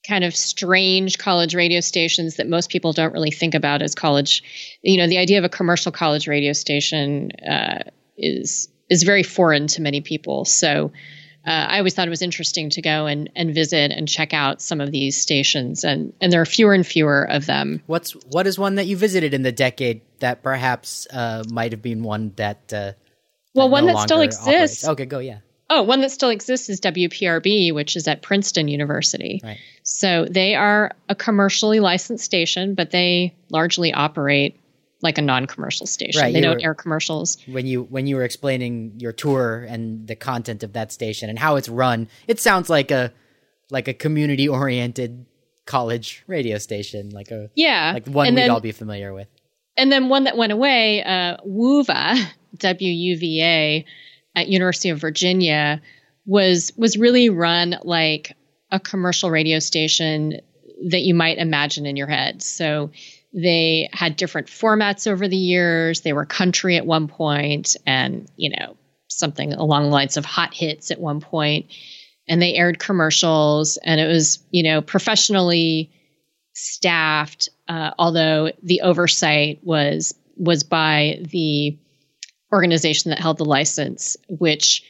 [0.08, 4.41] kind of strange college radio stations that most people don't really think about as college.
[4.82, 7.80] You know, the idea of a commercial college radio station uh,
[8.18, 10.46] is is very foreign to many people.
[10.46, 10.91] So.
[11.48, 14.63] Uh, I always thought it was interesting to go and, and visit and check out
[14.63, 17.84] some of these stations, and, and there are fewer and fewer of them.
[17.86, 21.84] What's what is one that you visited in the decade that perhaps uh, might have
[21.84, 22.94] been one that uh,
[23.54, 24.48] well, that one no that still exists.
[24.48, 24.88] Operates?
[24.88, 25.38] Okay, go yeah.
[25.69, 29.41] Oh, one that still exists is WPRB, which is at Princeton University.
[29.43, 29.58] Right.
[29.84, 34.60] So they are a commercially licensed station, but they largely operate
[35.01, 36.21] like a non-commercial station.
[36.21, 37.38] Right, they don't were, air commercials.
[37.47, 41.38] When you when you were explaining your tour and the content of that station and
[41.38, 43.12] how it's run, it sounds like a
[43.69, 45.25] like a community-oriented
[45.65, 49.28] college radio station, like a yeah, like one and we'd then, all be familiar with.
[49.78, 53.86] And then one that went away, uh, WUVA, W U V A
[54.36, 55.82] at University of Virginia
[56.26, 58.36] was was really run like
[58.71, 60.39] a commercial radio station
[60.89, 62.41] that you might imagine in your head.
[62.41, 62.91] So
[63.34, 66.02] they had different formats over the years.
[66.02, 70.54] They were country at one point and, you know, something along the lines of hot
[70.54, 71.67] hits at one point.
[72.28, 75.91] And they aired commercials and it was, you know, professionally
[76.54, 81.78] staffed, uh, although the oversight was was by the
[82.51, 84.84] organization that held the license, which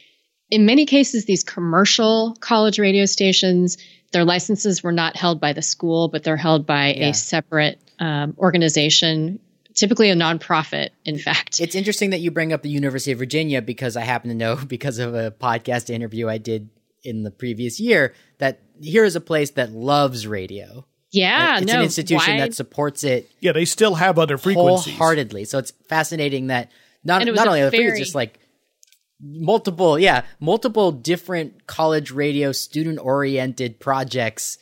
[0.50, 3.78] in many cases, these commercial college radio stations,
[4.12, 7.08] their licenses were not held by the school, but they're held by yeah.
[7.08, 9.40] a separate um, organization,
[9.74, 11.60] typically a nonprofit, in fact.
[11.60, 14.56] It's interesting that you bring up the University of Virginia because I happen to know,
[14.68, 16.70] because of a podcast interview I did
[17.02, 20.86] in the previous year, that here is a place that loves radio.
[21.10, 22.40] Yeah, it's no, an institution why?
[22.40, 23.30] that supports it.
[23.40, 25.44] Yeah, they still have other frequencies wholeheartedly.
[25.44, 26.70] So it's fascinating that
[27.06, 28.38] not not only the very, just like
[29.20, 34.58] multiple, yeah, multiple different college radio student oriented projects.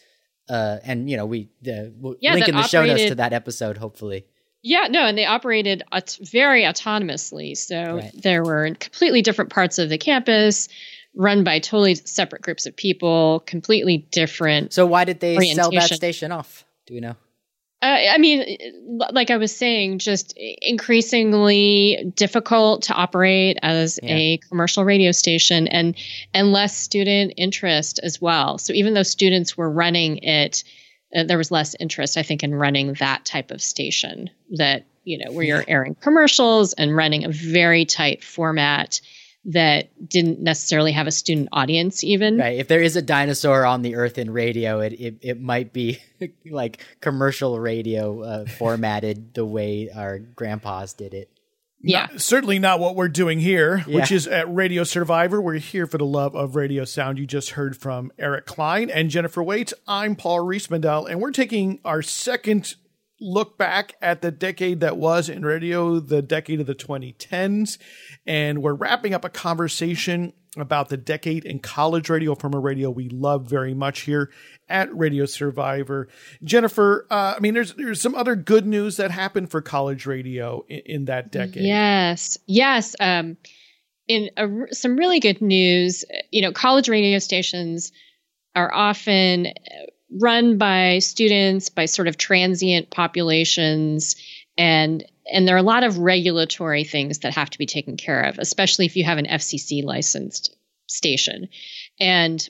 [0.48, 3.14] Uh, and you know, we uh, we'll yeah, link in the operated, show notes to
[3.16, 4.26] that episode, hopefully.
[4.62, 7.56] Yeah, no, and they operated aut- very autonomously.
[7.56, 8.10] So right.
[8.14, 10.68] there were completely different parts of the campus
[11.16, 14.72] run by totally separate groups of people, completely different.
[14.72, 16.64] So why did they sell that station off?
[16.86, 17.16] Do we know?
[17.84, 18.56] Uh, I mean,
[19.12, 24.14] like I was saying, just increasingly difficult to operate as yeah.
[24.14, 25.94] a commercial radio station, and
[26.32, 28.56] and less student interest as well.
[28.56, 30.64] So even though students were running it,
[31.14, 34.30] uh, there was less interest, I think, in running that type of station.
[34.52, 39.02] That you know, where you're airing commercials and running a very tight format
[39.46, 42.38] that didn't necessarily have a student audience even.
[42.38, 42.58] Right.
[42.58, 45.98] If there is a dinosaur on the earth in radio it it, it might be
[46.46, 51.30] like commercial radio uh, formatted the way our grandpas did it.
[51.86, 52.08] Yeah.
[52.12, 53.96] not, certainly not what we're doing here yeah.
[53.96, 55.42] which is at radio survivor.
[55.42, 59.10] We're here for the love of radio sound you just heard from eric klein and
[59.10, 59.74] jennifer waits.
[59.86, 62.76] I'm paul riismandel and we're taking our second
[63.20, 67.78] look back at the decade that was in radio, the decade of the 2010s.
[68.26, 72.90] And we're wrapping up a conversation about the decade in college radio from a radio
[72.90, 74.30] we love very much here
[74.68, 76.08] at Radio Survivor.
[76.42, 80.64] Jennifer, uh, I mean, there's there's some other good news that happened for college radio
[80.68, 81.64] in, in that decade.
[81.64, 82.94] Yes, yes.
[83.00, 83.36] Um,
[84.06, 87.90] in a, some really good news, you know, college radio stations
[88.54, 89.48] are often
[90.20, 94.16] run by students, by sort of transient populations,
[94.56, 98.22] and and there are a lot of regulatory things that have to be taken care
[98.22, 100.54] of, especially if you have an FCC licensed
[100.86, 101.48] station,
[101.98, 102.48] and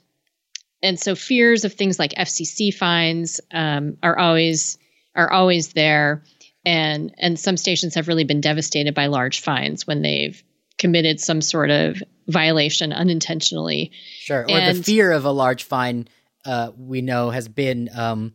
[0.82, 4.78] and so fears of things like FCC fines um, are always
[5.14, 6.22] are always there,
[6.64, 10.42] and and some stations have really been devastated by large fines when they've
[10.76, 13.92] committed some sort of violation unintentionally.
[14.18, 16.08] Sure, or and, the fear of a large fine
[16.44, 18.34] uh, we know has been um,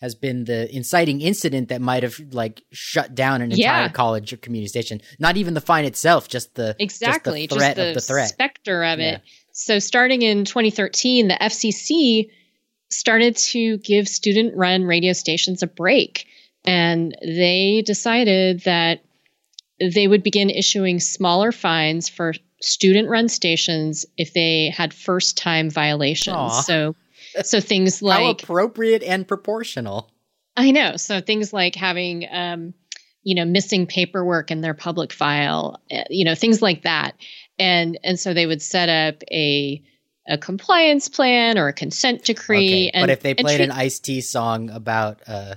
[0.00, 4.36] has been the inciting incident that might have like shut down an entire college or
[4.36, 5.00] community station.
[5.18, 8.00] Not even the fine itself, just the exactly just the threat just the of the
[8.00, 9.16] threat, specter of yeah.
[9.16, 9.22] it.
[9.52, 12.30] So starting in 2013, the FCC
[12.90, 16.26] started to give student-run radio stations a break,
[16.64, 19.02] and they decided that
[19.80, 26.36] they would begin issuing smaller fines for student-run stations if they had first-time violations.
[26.36, 26.62] Aww.
[26.62, 26.94] So
[27.42, 30.10] so things like how appropriate and proportional.
[30.56, 30.96] I know.
[30.96, 32.74] So things like having, um,
[33.22, 37.14] you know, missing paperwork in their public file, uh, you know, things like that.
[37.58, 39.82] And and so they would set up a
[40.28, 42.88] a compliance plan or a consent decree.
[42.88, 42.90] Okay.
[42.90, 45.54] And, but if they played treat- an Ice T song about uh,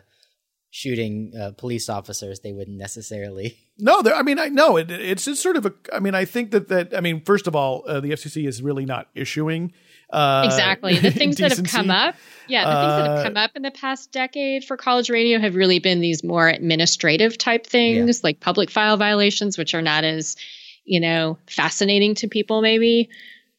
[0.70, 3.58] shooting uh, police officers, they wouldn't necessarily.
[3.84, 5.74] No, there, I mean, I know it, it's just sort of a.
[5.92, 6.96] I mean, I think that that.
[6.96, 9.74] I mean, first of all, uh, the FCC is really not issuing
[10.12, 10.98] uh, exactly.
[10.98, 12.16] The things that have come up.
[12.48, 15.40] Yeah the things that Uh, have come up in the past decade for college radio
[15.40, 20.04] have really been these more administrative type things like public file violations which are not
[20.04, 20.36] as
[20.84, 23.10] you know fascinating to people maybe.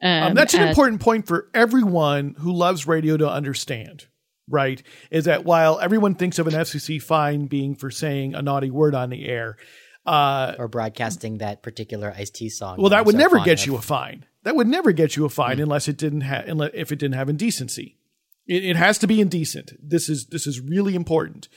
[0.03, 4.07] Um, Um, that's an as- important point for everyone who loves radio to understand.
[4.50, 8.70] Right, is that while everyone thinks of an FCC fine being for saying a naughty
[8.70, 9.57] word on the air,
[10.07, 12.78] uh, Or broadcasting that particular Ice T song.
[12.80, 13.66] well, that would never get of.
[13.66, 14.26] you a fine.
[14.44, 15.62] That would never get you a fine Hmm.
[15.64, 17.96] unless it didn't have, unless if it didn't have indecency.
[18.46, 19.72] It, it has to be indecent.
[19.80, 21.48] This is this is really important.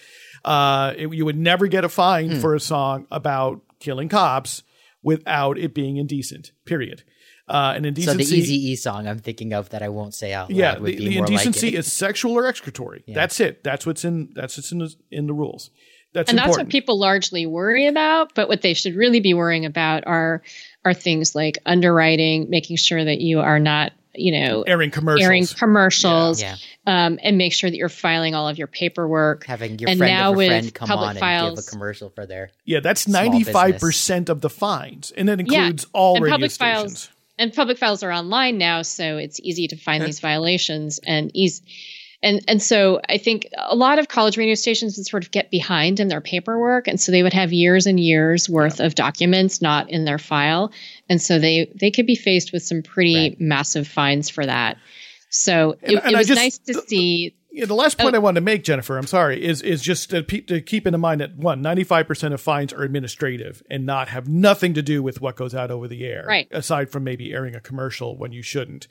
[0.44, 2.40] Uh, it- you would never get a fine Hmm.
[2.40, 4.62] for a song about killing cops
[5.02, 6.52] without it being indecent.
[6.66, 7.04] Period.
[7.48, 10.50] Uh, and So the Easy E song I'm thinking of that I won't say out
[10.50, 13.04] loud yeah, would the, be the indecency like is sexual or excretory.
[13.08, 13.64] That's it.
[13.64, 14.30] That's what's in.
[14.34, 15.70] That's what's in the, in the rules.
[16.16, 19.66] That's and that's what people largely worry about but what they should really be worrying
[19.66, 20.42] about are
[20.84, 25.26] are things like underwriting making sure that you are not you know airing commercials.
[25.26, 26.56] airing commercials Yeah.
[26.88, 30.14] um, and make sure that you're filing all of your paperwork Having your and friend
[30.16, 32.52] now of a with friend come public on and files give a commercial for their.
[32.64, 36.34] yeah, that's ninety five percent of the fines, and that Yeah, includes all and radio
[36.36, 36.82] public stations.
[37.08, 41.30] files- and public files are online now so it's easy to find these violations and
[41.36, 41.62] easy
[42.24, 45.52] and and so i think a lot of college radio stations would sort of get
[45.52, 49.62] behind in their paperwork and so they would have years and years worth of documents
[49.62, 50.72] not in their file
[51.10, 53.42] and so they they could be faced with some pretty Right.
[53.42, 54.78] massive fines for that
[55.30, 58.04] so it, And- it was just- nice to see Yeah, the last Oh.
[58.04, 60.86] point I wanted to make, Jennifer, I'm sorry, is is just to, pe- to keep
[60.86, 65.02] in mind that one, 95% of fines are administrative and not have nothing to do
[65.02, 66.50] with what goes out over the air, Right.
[66.52, 68.90] aside from maybe airing a commercial when you shouldn't.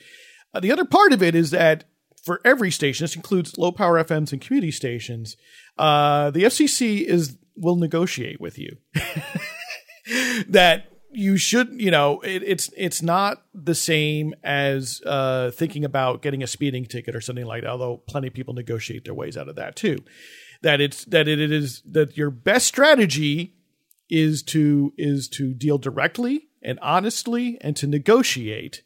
[0.54, 1.84] Uh, the other part of it is that
[2.24, 5.36] for every station, this includes low power FMs and community stations,
[5.78, 8.78] uh, the FCC is will negotiate with you.
[10.48, 16.22] that you should, you know, it, it's it's not the same as uh, thinking about
[16.22, 17.70] getting a speeding ticket or something like that.
[17.70, 19.98] Although plenty of people negotiate their ways out of that too.
[20.62, 23.54] That it's that it is that your best strategy
[24.08, 28.82] is to is to deal directly and honestly and to negotiate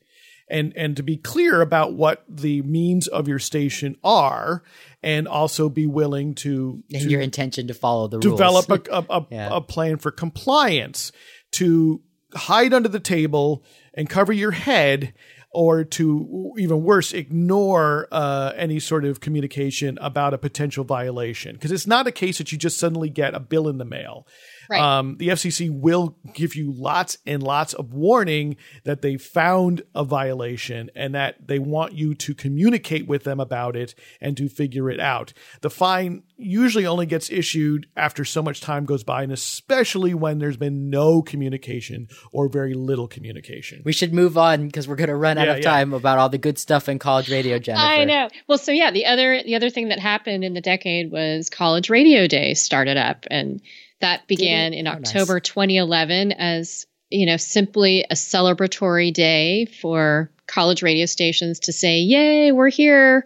[0.51, 4.63] and and to be clear about what the means of your station are
[5.03, 8.89] and also be willing to, And to your intention to follow the develop rules.
[8.91, 9.49] a, a, a, Yeah.
[9.53, 11.13] a plan for compliance
[11.53, 12.01] to
[12.35, 15.15] hide under the table and cover your head
[15.51, 21.73] or to even worse ignore uh, any sort of communication about a potential violation because
[21.73, 24.27] it's not a case that you just suddenly get a bill in the mail
[24.71, 24.81] Right.
[24.81, 30.05] um, the FCC will give you lots and lots of warning that they found a
[30.05, 34.91] violation and that they want you to communicate with them about it and to figure
[34.91, 35.33] it out.
[35.63, 40.39] The fine usually only gets issued after so much time goes by, and especially when
[40.39, 43.83] there's been no communication or very little communication.
[43.85, 45.65] we should move on because we're going to run out Yeah, of yeah.
[45.71, 47.85] time about all the good stuff in college radio, Jennifer.
[47.85, 48.29] I know.
[48.47, 51.91] Well, so yeah, the other the other thing that happened in the decade was College
[51.91, 53.61] Radio Day started up, and
[54.01, 55.07] that began in Oh, nice.
[55.09, 62.01] October 2011 as you know simply a celebratory day for college radio stations to say,
[62.01, 63.25] "Yay, we're here!"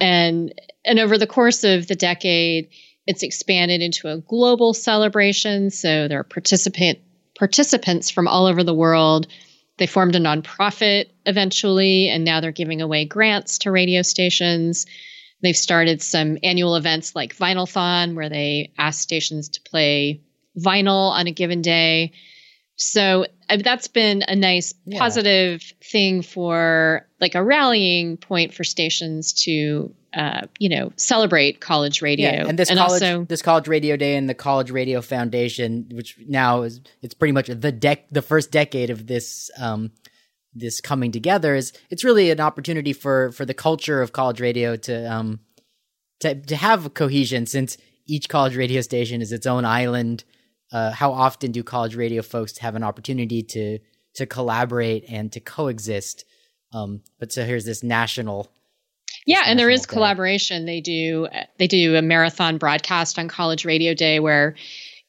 [0.00, 0.52] and
[0.84, 2.68] and over the course of the decade,
[3.06, 5.70] it's expanded into a global celebration.
[5.70, 6.98] So there are participant
[7.38, 9.26] participants from all over the world.
[9.78, 14.86] They formed a nonprofit eventually, and now they're giving away grants to radio stations.
[15.42, 20.20] They've started some annual events like Vinylthon, where they ask stations to play
[20.58, 22.12] vinyl on a given day.
[22.76, 24.98] So uh, that's been a nice Yeah.
[24.98, 32.02] positive thing for like a rallying point for stations to, uh, you know, celebrate college
[32.02, 32.30] radio.
[32.30, 36.16] Yeah, and this college also, this college radio day and the College Radio Foundation, which
[36.26, 39.90] now is it's pretty much the dec the first decade of this um
[40.54, 44.76] this coming together is it's really an opportunity for for the culture of college radio
[44.76, 45.40] to um
[46.20, 47.76] to to have cohesion since
[48.06, 50.24] each college radio station is its own island.
[50.72, 53.78] Uh, how often do college radio folks have an opportunity to
[54.14, 56.24] to collaborate and to coexist?
[56.72, 58.50] Um, but so here's this national
[59.26, 60.66] yeah, and there is collaboration.
[60.66, 61.28] They do
[61.58, 64.56] they do a marathon broadcast on College Radio Day where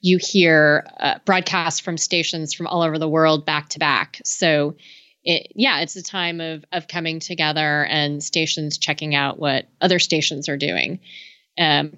[0.01, 4.19] you hear uh, broadcasts from stations from all over the world back to back.
[4.23, 4.75] So,
[5.24, 9.99] it, yeah, it's a time of of coming together and stations checking out what other
[9.99, 10.99] stations are doing.
[11.59, 11.97] Um,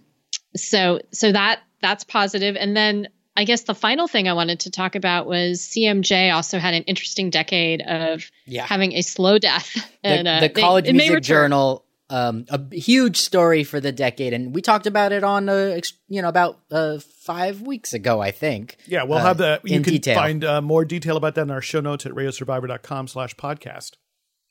[0.56, 2.56] so so that that's positive.
[2.56, 3.08] And then
[3.38, 6.84] I guess the final thing I wanted to talk about was CMJ also had an
[6.84, 8.66] interesting decade of Yeah.
[8.66, 9.76] having a slow death.
[10.04, 11.24] The, and, uh, the they- College may Music.
[11.24, 15.80] Journal, um, a huge story for the decade, and we talked about it on, uh,
[16.08, 18.78] you know, about uh, five weeks ago, I think.
[18.88, 19.60] Yeah, we'll uh, have the.
[19.64, 20.16] You in can detail.
[20.16, 23.94] find uh, more detail about that in our show notes at radiosurvivor.com slash podcast.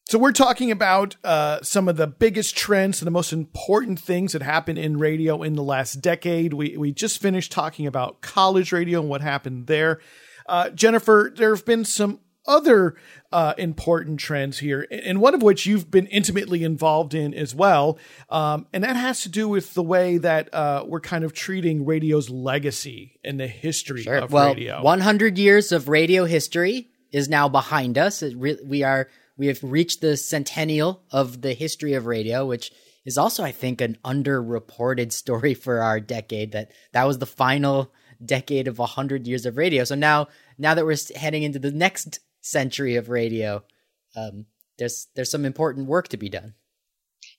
[0.07, 4.33] So we're talking about uh, some of the biggest trends and the most important things
[4.33, 6.53] that happened in radio in the last decade.
[6.53, 10.01] We we just finished talking about college radio and what happened there.
[10.47, 12.97] Uh, Jennifer, there have been some other
[13.33, 17.99] uh, important trends here, and one of which you've been intimately involved in as well,
[18.31, 21.85] um, and that has to do with the way that uh, we're kind of treating
[21.85, 24.83] radio's legacy and the history of well, radio.
[24.83, 28.23] 100 years of radio history is now behind us.
[28.23, 32.71] It re- we are we have reached the centennial of the history of radio, which
[33.05, 36.53] is also, I think, an underreported story for our decade.
[36.53, 37.93] That that was the final
[38.25, 39.85] decade of 100 years of radio.
[39.85, 40.29] So now,
[40.59, 43.65] now that we're heading into the next century of radio,
[44.17, 44.47] um,
[44.79, 46.55] there's there's some important work to be done.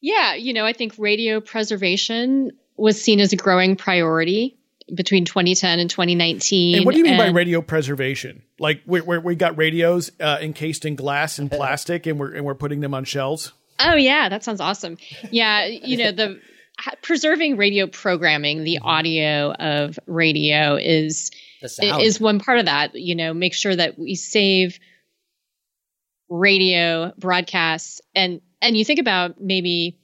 [0.01, 4.57] Yeah, you know, I think radio preservation was seen as a growing priority
[4.93, 6.75] between 2010 and 2019.
[6.75, 8.43] and what do you mean by radio preservation?
[8.59, 12.45] Like we we we got radios uh, encased in glass and plastic, and we're and
[12.45, 13.53] we're putting them on shelves.
[13.79, 14.97] Oh yeah, that sounds awesome.
[15.31, 16.41] Yeah, you know the
[17.01, 21.31] preserving radio programming, the audio of radio is
[21.81, 22.95] is one part of that.
[22.95, 24.79] You know, make sure that we save
[26.29, 29.97] radio broadcasts and and you think about maybe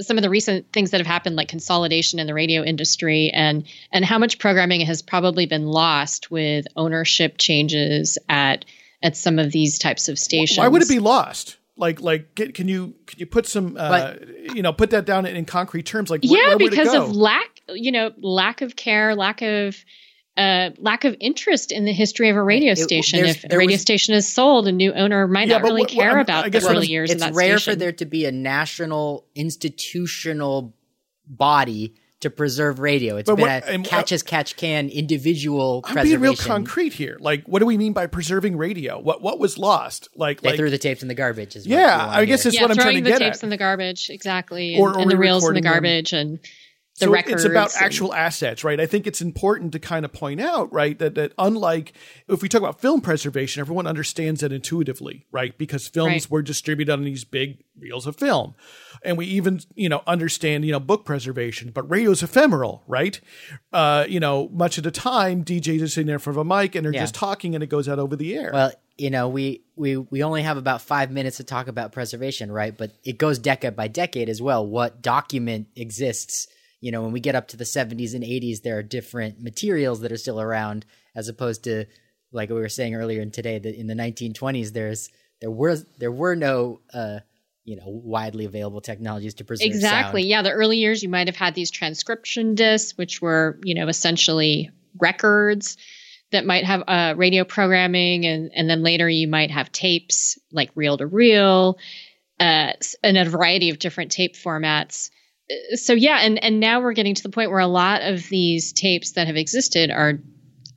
[0.00, 3.66] some of the recent things that have happened like consolidation in the radio industry and
[3.92, 8.64] and how much programming has probably been lost with ownership changes at
[9.02, 10.58] at some of these types of stations.
[10.58, 11.56] Why would it be lost?
[11.76, 14.14] Like like get, can you can you put some uh,
[14.54, 16.10] you know put that down in, concrete terms?
[16.10, 19.42] Like wh- yeah where would it because of lack you know lack of care lack
[19.42, 19.76] of
[20.38, 23.20] uh, lack of interest in the history of a radio It- station.
[23.20, 25.82] there's- If a radio was- station is sold, a new owner might Yeah, not really
[25.82, 27.58] what- what care I'm- about the guess what early I'm- years it's in that rare
[27.58, 30.74] for there to be a national institutional
[31.26, 33.16] body to preserve radio.
[33.16, 36.92] It's But been what- a and- catch as catch can individual I'm being real concrete
[36.94, 37.16] here.
[37.20, 38.98] Like, what do we mean by preserving radio?
[39.00, 40.08] What what was lost?
[40.16, 41.54] Like, They like threw the tapes in the garbage.
[41.54, 42.48] Is Yeah, I guess hear.
[42.48, 43.44] it's yeah, what I'm throwing trying to the tapes at.
[43.44, 45.72] in the garbage, exactly, Or- and, or and the reels in the re-recording them.
[45.72, 46.38] garbage, and
[46.98, 47.44] the so records.
[47.44, 48.78] it's about and- actual assets, right?
[48.80, 51.92] I think it's important to kind of point out, right, that that unlike
[52.28, 55.56] if we talk about film preservation, everyone understands that intuitively, right?
[55.56, 56.30] Because films Right.
[56.30, 58.54] were distributed on these big reels of film.
[59.04, 63.20] And we even, you know, understand, you know, book preservation, but radio's ephemeral, right?
[63.72, 66.44] Uh, you know, much of the time DJs are sitting there in front of a
[66.44, 67.02] mic and they're Yeah.
[67.02, 68.50] just talking and it goes out over the air.
[68.52, 72.50] Well, you know, we, we we only have about five minutes to talk about preservation,
[72.50, 72.76] right?
[72.76, 74.66] But it goes decade by decade as well.
[74.66, 76.48] What document exists?
[76.80, 80.00] You know, when we get up to the 70s and 80s, there are different materials
[80.00, 81.86] that are still around, as opposed to
[82.32, 85.10] like we were saying earlier in today that in the 1920s, there's
[85.40, 87.20] there were there were no uh,
[87.64, 90.22] you know widely available technologies to preserve exactly.
[90.22, 90.28] sound.
[90.28, 93.88] Yeah, the early years you might have had these transcription discs, which were you know
[93.88, 94.70] essentially
[95.00, 95.76] records
[96.30, 100.70] that might have uh, radio programming, and and then later you might have tapes like
[100.74, 101.78] reel to reel,
[102.40, 102.72] uh,
[103.02, 105.10] and a variety of different tape formats.
[105.74, 108.72] So yeah, and and now we're getting to the point where a lot of these
[108.72, 110.20] tapes that have existed are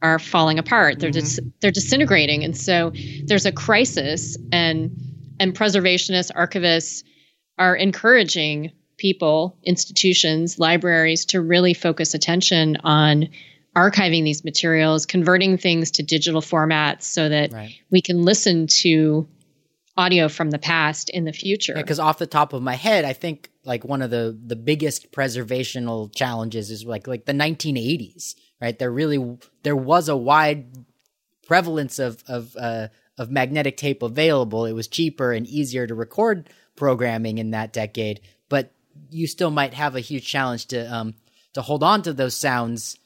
[0.01, 0.99] are falling apart.
[0.99, 1.19] They're mm-hmm.
[1.19, 2.91] just they're disintegrating, and so
[3.25, 4.91] there's a crisis, and
[5.39, 7.03] and preservationists, archivists
[7.57, 13.29] are encouraging people, institutions, libraries to really focus attention on
[13.75, 17.73] archiving these materials, converting things to digital formats so that Right.
[17.89, 19.27] we can listen to
[19.97, 21.73] audio from the past in the future.
[21.75, 25.11] because off the top of my head, I think like one of the the biggest
[25.11, 28.77] preservational challenges is like like the 1980s, right?
[28.77, 30.73] There really there was a wide
[31.45, 32.87] prevalence of of uh,
[33.17, 34.65] of magnetic tape available.
[34.65, 38.71] It was cheaper and easier to record programming in that decade, but
[39.09, 41.15] you still might have a huge challenge to um
[41.53, 42.97] to hold on to those sounds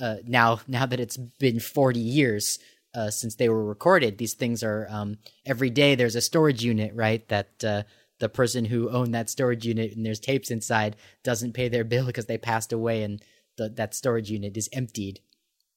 [0.00, 2.58] uh, now now that it's been 40 years
[2.94, 4.18] uh, since they were recorded.
[4.18, 5.94] These things are um, every day.
[5.94, 7.26] There's a storage unit, right?
[7.28, 7.82] That uh,
[8.20, 12.06] the person who owned that storage unit and there's tapes inside doesn't pay their bill
[12.10, 13.22] because they passed away, and
[13.56, 15.20] the, that storage unit is emptied.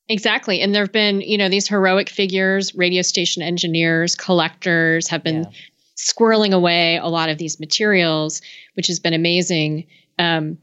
[0.10, 0.62] Exactly.
[0.62, 5.44] And there have been, you know, these heroic figures, radio station engineers, collectors have been
[5.44, 5.50] Yeah.
[5.98, 8.42] squirreling away a lot of these materials,
[8.76, 9.88] which has been amazing.
[10.18, 10.60] Um,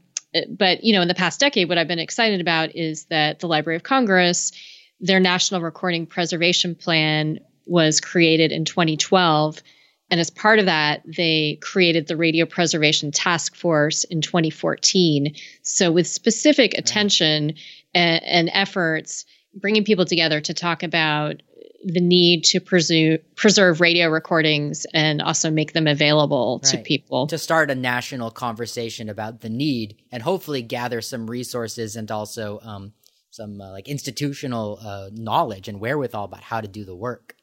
[0.49, 3.47] but, you know, in the past decade, what I've been excited about is that the
[3.47, 4.51] Library of Congress,
[4.99, 9.61] their National Recording Preservation Plan was created in 2012.
[10.11, 15.33] And as part of that, they created the Radio Preservation Task Force in 2014.
[15.63, 17.55] So, with specific attention
[17.93, 19.25] and, and efforts,
[19.55, 21.41] bringing people together to talk about
[21.85, 26.71] the need to preserve preserve radio recordings and also make them available right.
[26.71, 31.95] to people to start a national conversation about the need and hopefully gather some resources
[31.95, 32.91] and also um,
[33.35, 37.35] some uh, like institutional uh, knowledge and wherewithal about how to do the work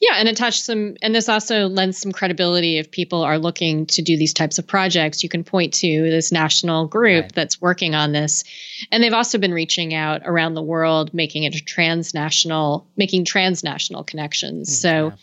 [0.00, 4.02] yeah, and attach some, and this also lends some credibility if people are looking to
[4.02, 5.22] do these types of projects.
[5.22, 7.34] You can point to this national group right.
[7.34, 8.44] that's working on this,
[8.92, 14.04] and they've also been reaching out around the world, making it a transnational, making transnational
[14.04, 14.70] connections.
[14.70, 15.06] Mm, so.
[15.06, 15.16] Yeah.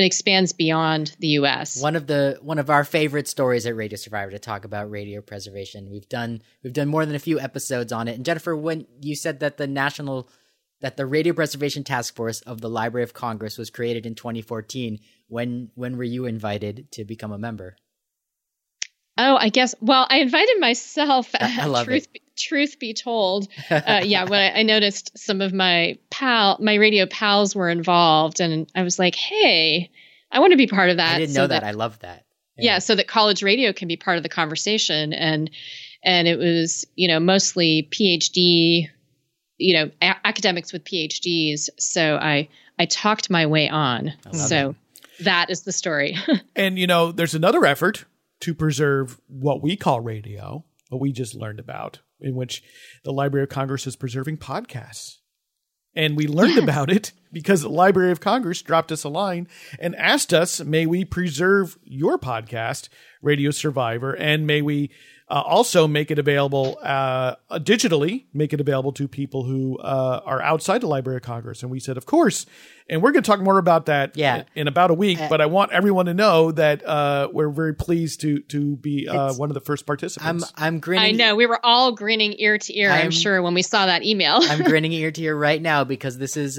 [0.00, 1.82] It expands beyond the U.S.
[1.82, 5.20] One of the one of our favorite stories at Radio Survivor to talk about radio
[5.20, 5.90] preservation.
[5.90, 8.16] We've done we've done more than a few episodes on it.
[8.16, 10.30] And Jennifer, when you said that the national
[10.80, 15.00] that the Radio Preservation Task Force of the Library of Congress was created in 2014.
[15.28, 17.76] When when were you invited to become a member?
[19.18, 19.74] Oh, I guess.
[19.80, 21.30] Well, I invited myself.
[21.38, 22.12] I love truth, it.
[22.12, 24.24] Be, truth be told, uh, yeah.
[24.24, 28.82] When I, I, noticed some of my pal, my radio pals were involved, and I
[28.82, 29.90] was like, "Hey,
[30.30, 31.60] I want to be part of that." I didn't so know that.
[31.60, 31.66] that.
[31.66, 32.24] I love that.
[32.56, 32.72] Yeah.
[32.72, 35.50] yeah, so that college radio can be part of the conversation, and
[36.02, 38.88] and it was you know mostly PhD
[39.58, 41.68] you know a- academics with PhDs.
[41.78, 42.48] So I
[42.78, 44.14] I talked my way on.
[44.32, 45.24] So it.
[45.24, 46.16] that is the story.
[46.56, 48.06] and you know, there's another effort
[48.40, 52.62] to preserve what we call radio, what we just learned about, in which
[53.04, 55.18] the Library of Congress is preserving podcasts.
[55.94, 56.62] And we learned yes.
[56.62, 60.86] about it because the Library of Congress dropped us a line and asked us, may
[60.86, 62.88] we preserve your podcast,
[63.22, 64.90] Radio Survivor, and may we
[65.30, 70.42] uh, also, make it available uh, digitally, make it available to people who uh, are
[70.42, 71.62] outside the Library of Congress.
[71.62, 72.46] And we said, of course.
[72.88, 74.38] And we're going to talk more about that yeah.
[74.38, 75.20] in, in about a week.
[75.20, 79.06] Uh, but I want everyone to know that uh, we're very pleased to to be
[79.06, 80.52] uh, one of the first participants.
[80.56, 81.14] I'm, I'm grinning.
[81.14, 81.36] I know.
[81.36, 84.38] We were all grinning ear to ear, I'm, I'm sure, when we saw that email.
[84.42, 86.58] I'm grinning ear to ear right now because this is,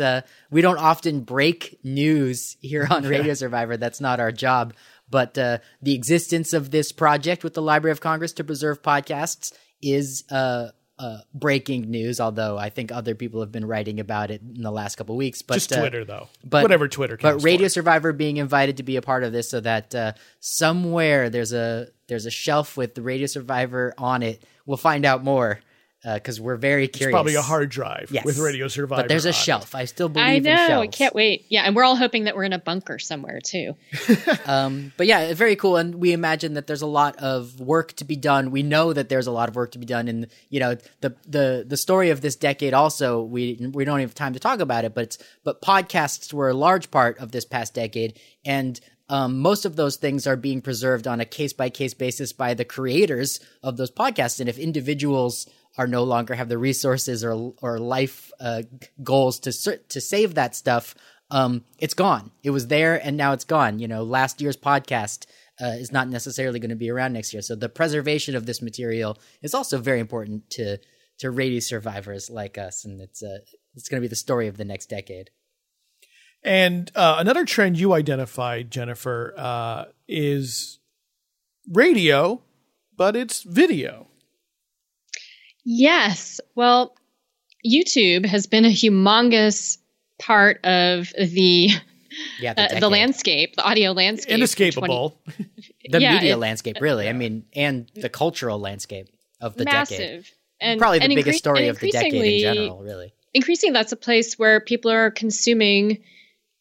[0.50, 3.76] we don't often break news here on Radio Survivor.
[3.76, 4.74] That's not our job.
[5.12, 9.54] But uh, the existence of this project with the Library of Congress to preserve podcasts
[9.82, 12.20] is uh, uh, breaking news.
[12.20, 15.42] Although I think other people have been writing about it in the last couple weeks.
[15.42, 16.30] But just uh, Twitter, though.
[16.44, 17.18] But whatever Twitter.
[17.22, 17.70] But Radio for.
[17.70, 21.90] Survivor being invited to be a part of this, so that uh, somewhere there's a
[22.08, 24.44] there's a shelf with the Radio Survivor on it.
[24.66, 25.60] We'll find out more
[26.04, 27.10] because uh, we're very curious.
[27.10, 28.26] It's probably a hard drive yes.
[28.26, 29.04] with Radio Survivor.
[29.04, 29.76] But there's a shelf.
[29.76, 30.48] I still believe.
[30.48, 30.82] I know.
[30.82, 31.46] I can't wait.
[31.50, 33.76] Yeah, and we're all hoping that we're in a bunker somewhere too.
[34.46, 35.78] um, but yeah, very cool.
[35.78, 38.50] And we imagine that there's a lot of work to be done.
[38.50, 40.08] We know that there's a lot of work to be done.
[40.08, 42.74] And you know, the the the story of this decade.
[42.74, 46.56] Also, we we don't have time to talk about it, but but podcasts were a
[46.56, 48.80] large part of this past decade, and
[49.12, 52.54] um, most of those things are being preserved on a case by case basis by
[52.54, 54.40] the creators of those podcasts.
[54.40, 55.48] And if individuals
[55.82, 58.62] are no longer have the resources or or life uh,
[59.04, 60.94] goals to to save that stuff,
[61.32, 62.32] um, it's gone.
[62.44, 63.80] It was there and now it's gone.
[63.80, 65.26] You know, last year's podcast
[65.60, 67.42] uh, is not necessarily going to be around next year.
[67.42, 70.78] So the preservation of this material is also very important to
[71.20, 73.40] to radio survivors like us, and it's uh,
[73.76, 75.32] it's going to be the story of the next decade.
[76.44, 80.80] And uh, another trend you identified, Jennifer, uh, is
[81.68, 82.42] radio,
[82.96, 84.11] but it's video.
[85.64, 86.40] Yes.
[86.56, 86.96] Well,
[87.66, 89.78] YouTube has been a humongous
[90.20, 91.70] part of the
[92.40, 94.34] yeah, the, uh, the landscape, the audio landscape.
[94.34, 95.20] Inescapable.
[95.28, 95.46] 20-
[95.90, 97.10] the yeah, media landscape, really.
[97.10, 99.10] I mean, and the cultural landscape
[99.40, 99.98] of the massive.
[99.98, 100.26] decade.
[100.60, 103.14] And probably the and biggest story of the decade in general, really.
[103.34, 106.04] Increasingly, that's a place where people are consuming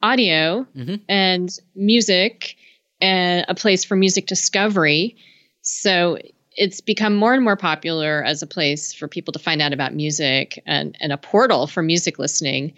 [0.02, 0.96] audio mm-hmm.
[1.08, 2.56] and music
[3.00, 5.16] and a place for music discovery.
[5.62, 6.18] So
[6.60, 9.94] it's become more and more popular as a place for people to find out about
[9.94, 12.74] music and, and a portal for music listening.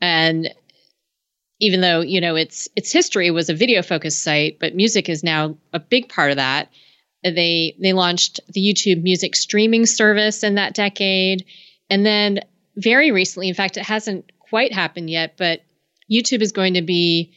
[0.00, 0.54] And
[1.58, 5.24] even though, you know, its its history was a video focused site, but music is
[5.24, 6.70] now a big part of that.
[7.24, 11.46] They they launched the YouTube music streaming service in that decade.
[11.90, 12.40] And then
[12.76, 15.62] very recently, in fact, it hasn't quite happened yet, but
[16.08, 17.32] YouTube is going to be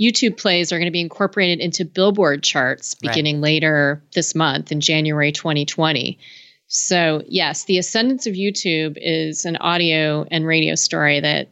[0.00, 3.42] YouTube plays are going to be incorporated into Billboard charts beginning right.
[3.42, 6.18] later this month in January 2020.
[6.68, 11.48] So, yes, the ascendance of YouTube is an audio and radio story that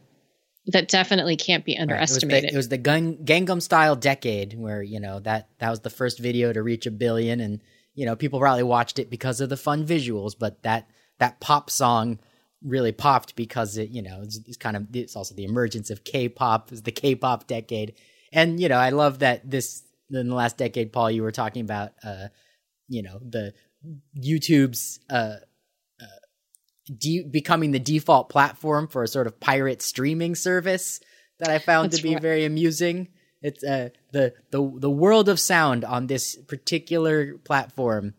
[0.67, 2.43] that definitely can't be underestimated.
[2.43, 2.53] Right.
[2.53, 5.79] It was the, it was the Gangnam Style decade where you know that that was
[5.79, 7.61] the first video to reach a billion, and
[7.95, 10.89] you know people probably watched it because of the fun visuals, but that
[11.19, 12.19] that pop song
[12.63, 16.03] really popped because it you know it's, it's kind of it's also the emergence of
[16.03, 17.93] K-pop is the K-pop decade
[18.37, 21.63] and you know, I love that this in the last decade, Paul, you were talking
[21.63, 22.27] about, uh,
[22.87, 23.53] you know, the
[24.15, 25.37] YouTube's uh,
[25.99, 26.19] uh,
[26.95, 31.01] de- becoming the default platform for a sort of pirate streaming service
[31.39, 32.21] that I found That's to be right.
[32.21, 33.07] very amusing.
[33.41, 38.13] It's uh, the the the world of sound on this particular platform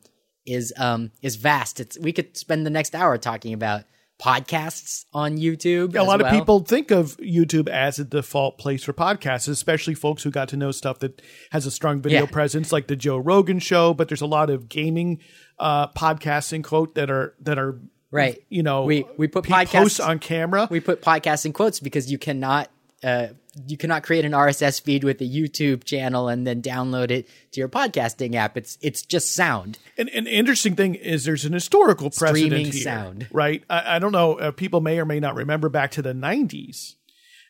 [0.45, 1.79] is um is vast.
[1.79, 3.85] It's we could spend the next hour talking about
[4.19, 5.95] podcasts on YouTube.
[5.97, 6.27] a lot well.
[6.27, 10.49] of people think of YouTube as a default place for podcasts, especially folks who got
[10.49, 12.27] to know stuff that has a strong video Yeah.
[12.31, 13.95] presence, like the Joe Rogan show.
[13.95, 15.21] But there's a lot of gaming
[15.59, 18.39] uh, podcasts in quote that are that are Right.
[18.49, 20.67] You know, We- we put podcasts- posts on camera.
[20.71, 22.71] we put podcasts in quotes because you cannot
[23.05, 23.29] uh,
[23.67, 27.61] you cannot create an RSS feed with a YouTube channel and then download it to
[27.61, 28.57] your podcasting app.
[28.57, 29.79] It's it's just sound.
[29.97, 33.27] And an interesting thing is there's an historical precedent Streaming here, sound.
[33.33, 33.63] right?
[33.71, 34.39] I, I don't know.
[34.39, 36.95] Uh, people may or may not remember back to the 90s,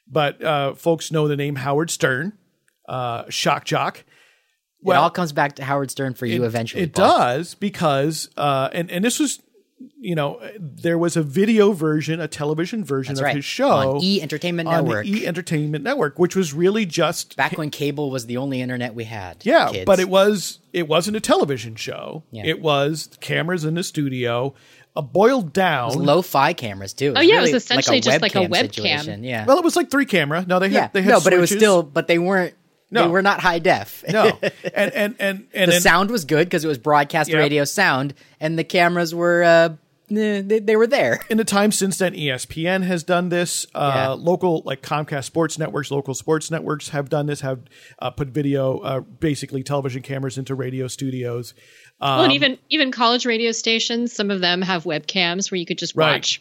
[0.06, 2.32] but uh, folks know the name Howard Stern,
[2.88, 4.04] uh, Shock Jock.
[4.84, 6.82] it all comes back to Howard Stern for you eventually.
[6.84, 7.06] It Paul.
[7.18, 9.40] does because, uh, and and this was,
[10.00, 13.36] you know, there was a video version, a television version That's of right.
[13.36, 15.06] his show on E Entertainment on Network.
[15.06, 19.04] E Entertainment Network, which was really just back when cable was the only internet we
[19.04, 19.38] had.
[19.44, 19.84] yeah, kids.
[19.84, 22.24] but it was it wasn't a television show.
[22.30, 22.44] Yeah.
[22.46, 24.54] It was cameras in the studio,
[24.96, 25.92] a boiled down.
[25.92, 27.14] lo-fi cameras too.
[27.16, 28.74] Oh, yeah, it was really essentially just like a webcam webcam.
[28.74, 29.24] situation.
[29.24, 30.44] Yeah, well, it was like three camera.
[30.46, 30.88] No, they had yeah.
[30.92, 32.54] they had no, but it was still, but they weren't.
[32.90, 33.02] No.
[33.02, 34.02] They were not high def.
[34.08, 34.38] no,
[34.74, 37.38] and and and and the then- sound was good because it was broadcast Yep.
[37.38, 39.68] radio sound, and the cameras were uh,
[40.10, 41.20] eh, they, they were there.
[41.28, 43.66] in the time since then, ESPN has done this.
[43.74, 44.08] Uh, Yeah.
[44.12, 47.42] Local, like Comcast Sports Networks, local sports networks have done this.
[47.42, 47.60] Have
[47.98, 51.52] uh, put video, uh, basically television cameras into radio studios.
[52.00, 55.66] well, Um, and even even college radio stations, some of them have webcams where you
[55.66, 56.12] could just Right.
[56.14, 56.40] watch.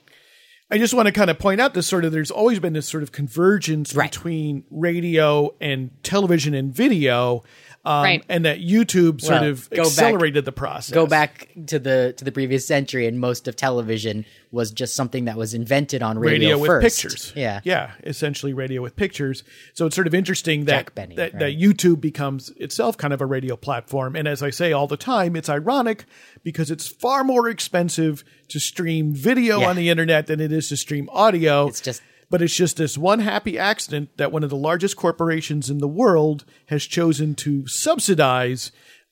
[0.70, 2.11] I just want to kind of point out this sort of.
[2.11, 4.11] There's always been this sort of convergence Right.
[4.11, 7.43] between radio and television and video,
[7.88, 8.23] um, Right.
[8.27, 10.93] and that YouTube sort Well, of go back- accelerated the process.
[10.93, 15.25] Go back to the to the previous century, and most of television was just something
[15.25, 17.01] that was invented on radio, radio with first.
[17.01, 17.33] pictures.
[17.35, 19.43] Yeah, yeah, essentially radio with pictures.
[19.73, 21.39] So it's sort of interesting that Benny, that, right.
[21.39, 24.15] that YouTube becomes itself kind of a radio platform.
[24.15, 26.05] And as I say all the time, it's ironic
[26.43, 29.69] because it's far more expensive to stream video Yeah.
[29.69, 31.67] on the internet than it is to stream audio.
[31.67, 35.69] It's just- but it's just this one happy accident that one of the largest corporations
[35.69, 38.71] in the world has chosen to subsidize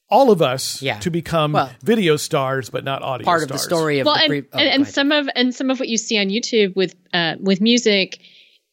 [0.10, 1.00] all of us Yeah.
[1.00, 4.22] to become Well, video stars, but not audio part of the story of Well, the
[4.22, 6.76] and, pre- oh, and, and some of and some of what you see on YouTube
[6.76, 8.18] with uh, with music,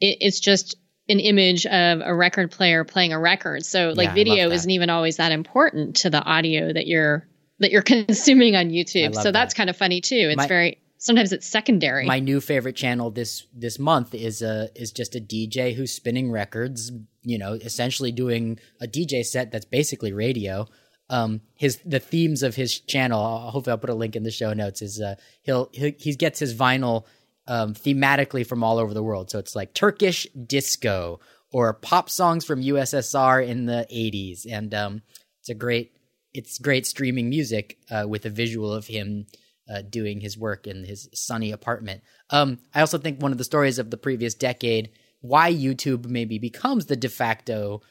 [0.01, 0.77] it, it's just
[1.09, 3.65] an image of a record player playing a record.
[3.65, 7.27] So like love video isn't even always that important to the audio that you're
[7.61, 9.15] that you're consuming on YouTube.
[9.15, 9.57] love So that's that.
[9.57, 10.17] kind of funny too.
[10.31, 12.07] It's My- very sometimes it's secondary.
[12.07, 16.31] my new favorite channel this this month is a is just a DJ who's spinning
[16.31, 16.91] records,
[17.23, 20.67] you know, essentially doing a DJ set that's basically radio.
[21.11, 23.21] Um, his the themes of his channel.
[23.21, 24.81] I'll- Hopefully, I'll put a link in the show notes.
[24.81, 27.05] Is uh, he'll, he he gets his vinyl
[27.47, 29.29] um, thematically from all over the world.
[29.31, 31.21] So it's like Turkish disco
[31.53, 35.03] or pop songs from USSR in the '80s, and um,
[35.41, 35.93] it's a great
[36.33, 39.27] it's great streaming music uh, with a visual of him
[39.69, 42.03] uh, doing his work in his sunny apartment.
[42.31, 44.91] Um, I also think one of the stories of the previous decade,
[45.21, 47.83] why YouTube maybe becomes the de facto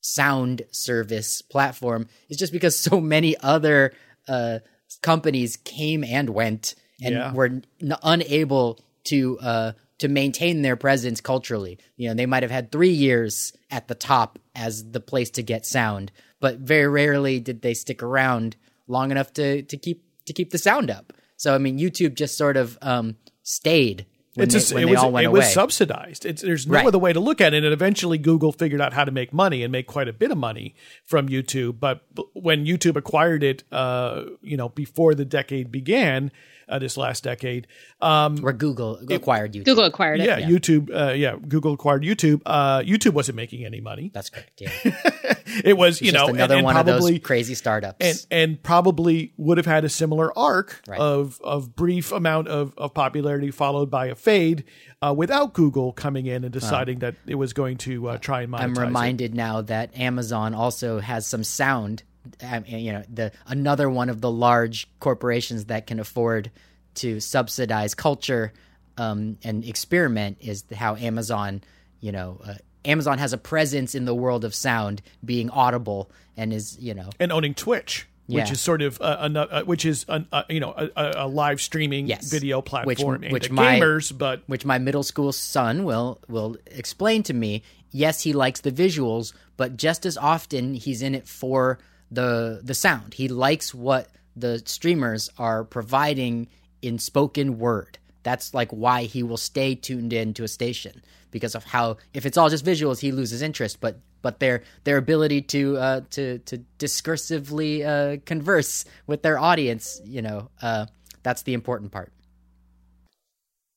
[0.00, 3.92] sound service platform, is just because so many other
[4.28, 4.60] uh,
[5.02, 7.32] companies came and went and Yeah.
[7.32, 7.64] were n-
[8.02, 11.78] unable to uh, to maintain their presence culturally.
[11.96, 15.42] You know, they might have had three years at the top as the place to
[15.42, 18.56] get sound, but very rarely did they stick around
[18.88, 21.12] long enough to to keep to keep the sound up.
[21.36, 24.92] So I mean, YouTube just sort of um, stayed when, It's they, when it they
[24.92, 25.38] was all went it away.
[25.40, 26.26] was subsidized.
[26.26, 26.86] It's, there's no Right.
[26.86, 27.64] other way to look at it.
[27.64, 30.36] And eventually, Google figured out how to make money and make quite a bit of
[30.38, 30.74] money
[31.06, 31.80] from YouTube.
[31.80, 32.02] But
[32.34, 36.30] when YouTube acquired it, uh, you know, before the decade began,
[36.68, 37.66] uh, this last decade,
[38.00, 39.64] um, where Google acquired YouTube.
[39.64, 40.26] Google acquired it.
[40.26, 42.42] yeah, YouTube, uh, yeah, Google acquired YouTube.
[42.46, 44.10] Uh, YouTube wasn't making any money.
[44.12, 44.60] That's correct.
[44.60, 44.70] Yeah,
[45.64, 48.04] It was, you know, another and one of those crazy startups.
[48.04, 50.98] and and probably would have had a similar arc Right.
[51.00, 54.64] of of brief amount of, of popularity followed by a fade
[55.00, 58.52] uh, without Google coming in and deciding that it was going to uh, try and
[58.52, 58.60] monetize.
[58.62, 58.78] I'm it.
[58.80, 62.02] reminded now that Amazon also has some sound.
[62.42, 66.50] Um, you know, the another one of the large corporations that can afford
[66.96, 68.52] to subsidize culture
[68.98, 71.62] um, and experiment is how Amazon,
[72.00, 72.54] you know, uh,
[72.84, 77.10] Amazon has a presence in the world of sound, being audible and is you know
[77.20, 78.06] and owning Twitch.
[78.28, 81.12] Which is sort of uh, ano- uh, which is an, uh, you know a, a,
[81.26, 82.28] a live streaming Yes.
[82.28, 86.56] video Which- platform which at my- gamers, but which my middle school son will will
[86.66, 87.62] explain to me.
[87.92, 91.78] Yes, he likes the visuals, but just as often he's in it for
[92.10, 93.14] the the sound.
[93.14, 96.48] He likes what the streamers are providing
[96.82, 97.98] in spoken word.
[98.22, 102.26] That's like why he will stay tuned in to a station because of how if
[102.26, 103.80] it's all just visuals, he loses interest.
[103.80, 110.00] But but their their ability to uh, to to discursively uh, converse with their audience,
[110.04, 110.86] you know, uh,
[111.22, 112.12] that's the important part.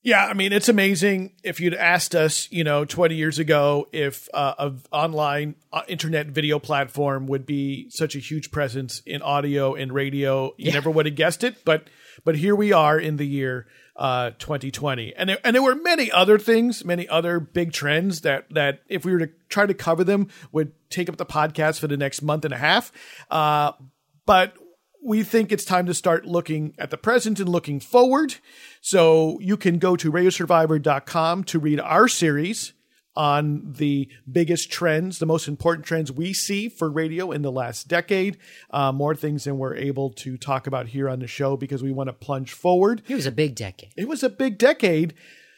[0.01, 1.33] Yeah, I mean, it's amazing.
[1.43, 6.27] If you'd asked us, you know, 20 years ago, if uh, an online uh, internet
[6.27, 10.73] video platform would be such a huge presence in audio and radio, you Yeah.
[10.75, 11.65] never would have guessed it.
[11.65, 11.87] But
[12.23, 13.65] but here we are in the year
[13.97, 18.45] uh, 2020, and there, and there were many other things, many other big trends that
[18.51, 21.87] that if we were to try to cover them would take up the podcast for
[21.87, 22.93] the next month and a half.
[23.29, 23.73] Uh,
[24.25, 24.53] but
[25.03, 28.35] we think it's time to start looking at the present and looking forward.
[28.81, 32.73] So you can go to radiosurvivor.com to read our series
[33.15, 37.87] on the biggest trends, the most important trends we see for radio in the last
[37.87, 38.37] decade.
[38.69, 41.91] Uh, more things than we're able to talk about here on the show because we
[41.91, 43.01] want to plunge forward.
[43.07, 43.91] It was a big decade.
[43.97, 45.13] It was a big decade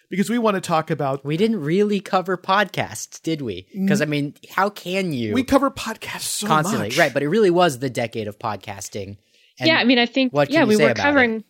[0.10, 1.24] because we want to talk about.
[1.24, 3.68] We didn't really cover podcasts, did we?
[3.74, 6.88] Because I mean, how can you We cover podcasts so constantly?
[6.90, 6.98] much.
[6.98, 9.18] Right, but it really was the decade of podcasting.
[9.62, 11.44] And yeah, I mean, I think what yeah, we were about covering.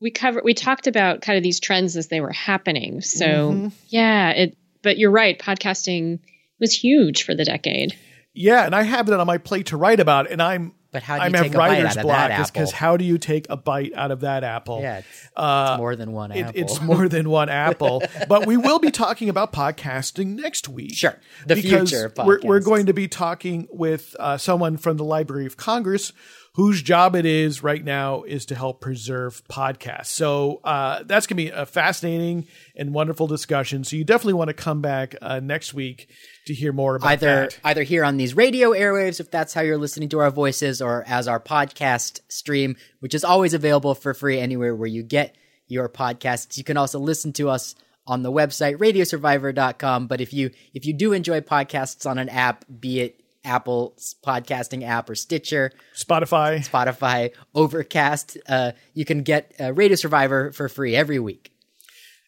[0.00, 3.02] We cover we talked about kind of these trends as they were happening.
[3.02, 3.68] So Mm-hmm.
[3.88, 4.56] yeah, it.
[4.82, 6.20] But you're right, podcasting
[6.58, 7.94] was huge for the decade.
[8.32, 11.16] Yeah, and I have it on my plate to write about, and I'm But how
[11.16, 13.18] do I'm have take a bite writer's out of block that because how do you
[13.18, 14.80] take a bite out of that apple?
[14.80, 16.60] yeah, it's, Uh, it's more than one It- apple.
[16.62, 18.02] it's more than one apple.
[18.28, 20.94] but we will be talking about podcasting next week.
[20.96, 21.18] Sure.
[21.46, 25.04] The because future of We're, we're going to be talking with uh, someone from the
[25.04, 26.12] Library of Congress
[26.60, 30.08] whose job it is right now is to help preserve podcasts.
[30.08, 33.82] So uh, that's going to be a fascinating and wonderful discussion.
[33.82, 36.10] So you definitely want to come back uh, next week
[36.48, 37.58] to hear more about either that.
[37.64, 41.02] either here on these radio airwaves if that's how you're listening to our voices or
[41.06, 45.36] as our podcast stream which is always available for free anywhere where you get
[45.66, 47.74] your podcasts you can also listen to us
[48.06, 52.64] on the website radiosurvivor.com but if you if you do enjoy podcasts on an app
[52.80, 56.58] be it apple's podcasting app or stitcher Spotify.
[56.58, 61.52] spotify overcast uh, you can get uh, radio survivor for free every week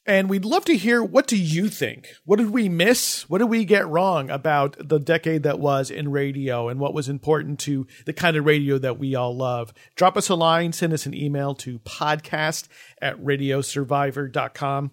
[0.05, 2.09] And we'd love to hear what do you think?
[2.25, 3.29] What did we miss?
[3.31, 7.09] What did we get wrong about the decade that was in radio and what was
[7.09, 9.73] important to the kind of radio that we all love?
[9.95, 12.67] Drop us a line, send us an email to podcast
[13.01, 14.91] at radiosurvivor.com.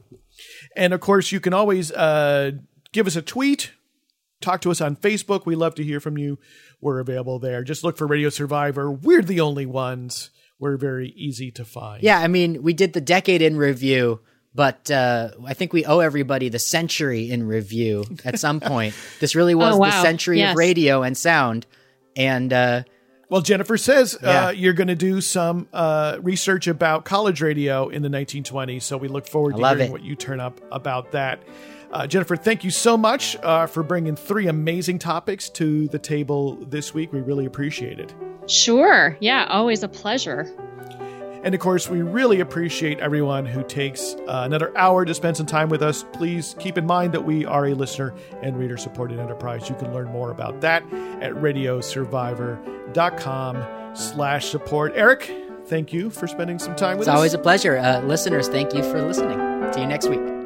[0.76, 2.52] And of course, you can always uh,
[2.92, 3.72] give us a tweet,
[4.42, 5.46] talk to us on Facebook.
[5.46, 6.40] We love to hear from you.
[6.82, 7.64] We're available there.
[7.64, 8.92] Just look for Radio Survivor.
[8.92, 10.30] We're the only ones.
[10.60, 12.04] We're very easy to find.
[12.04, 14.20] Yeah, I mean, we did the decade in review,
[14.54, 18.94] but uh, I think we owe everybody the century in review at some point.
[19.20, 20.52] this really was Oh, the century Yes.
[20.54, 21.66] of radio and sound.
[22.18, 22.84] And uh,
[23.30, 24.48] Well, Jennifer says Yeah.
[24.48, 28.82] uh, you're going to do some uh, research about college radio in the 1920s.
[28.84, 29.92] So we look forward to hearing it.
[29.92, 31.40] what you turn up about that.
[31.92, 36.56] Uh, Jennifer, thank you so much uh, for bringing three amazing topics to the table
[36.56, 37.12] this week.
[37.12, 38.14] We really appreciate it.
[38.48, 39.18] Sure.
[39.20, 40.48] Yeah, always a pleasure.
[41.44, 45.46] And of course, we really appreciate everyone who takes uh, another hour to spend some
[45.46, 46.04] time with us.
[46.12, 49.70] Please keep in mind that we are a listener and reader supported enterprise.
[49.70, 50.84] You can learn more about that
[51.22, 54.92] at radiosurvivor.com slash support.
[54.96, 55.32] Eric,
[55.66, 57.14] thank you for spending some time with it's us.
[57.14, 57.78] It's always a pleasure.
[57.78, 59.40] Uh, listeners, thank you for listening.
[59.74, 60.39] See you next week.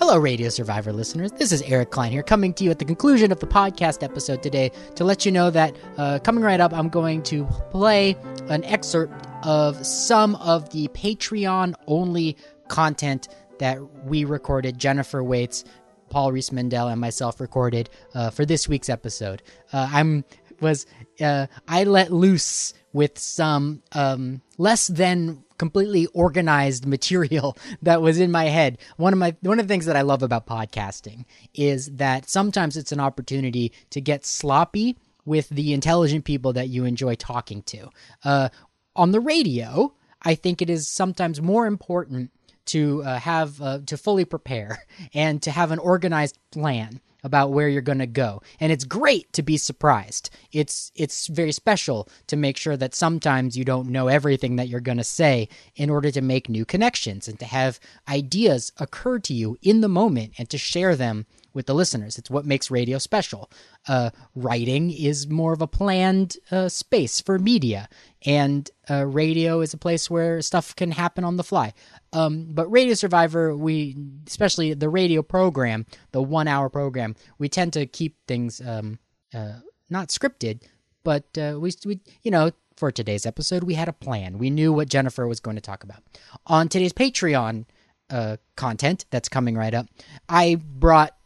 [0.00, 1.30] Hello, Radio Survivor listeners.
[1.32, 4.42] This is Eric Klein here, coming to you at the conclusion of the podcast episode
[4.42, 8.16] today to let you know that uh, coming right up, I'm going to play
[8.48, 12.36] an excerpt of some of the Patreon only
[12.66, 13.28] content
[13.60, 14.78] that we recorded.
[14.78, 15.64] Jennifer Waits,
[16.10, 19.42] Paul Riismandel, and myself recorded uh, for this week's episode.
[19.72, 20.24] Uh, I'm
[20.60, 20.86] was
[21.20, 28.30] uh, I let loose with some um, less than completely organized material that was in
[28.30, 28.78] my head.
[28.96, 31.24] One of my one of the things that I love about podcasting
[31.54, 36.84] is that sometimes it's an opportunity to get sloppy with the intelligent people that you
[36.84, 37.88] enjoy talking to.
[38.24, 38.48] Uh,
[38.94, 42.30] on the radio, I think it is sometimes more important
[42.66, 44.84] to uh, have uh, to fully prepare
[45.14, 48.42] and to have an organized plan about where you're going to go.
[48.60, 50.30] And it's great to be surprised.
[50.52, 54.80] It's it's very special to make sure that sometimes you don't know everything that you're
[54.80, 59.34] going to say in order to make new connections and to have ideas occur to
[59.34, 62.18] you in the moment and to share them with the listeners.
[62.18, 63.50] It's what makes radio special.
[63.88, 67.88] Uh, writing is more of a planned uh, space for media,
[68.26, 71.72] and uh, radio is a place where stuff can happen on the fly.
[72.12, 73.96] Um, but Radio Survivor, we
[74.26, 78.98] especially the radio program, the one-hour program, we tend to keep things um,
[79.32, 80.62] uh, not scripted,
[81.04, 84.38] but uh, we, we, you know, for today's episode, we had a plan.
[84.38, 86.02] We knew what Jennifer was going to talk about.
[86.46, 87.66] On today's Patreon
[88.10, 89.86] uh, content that's coming right up,
[90.28, 91.16] I brought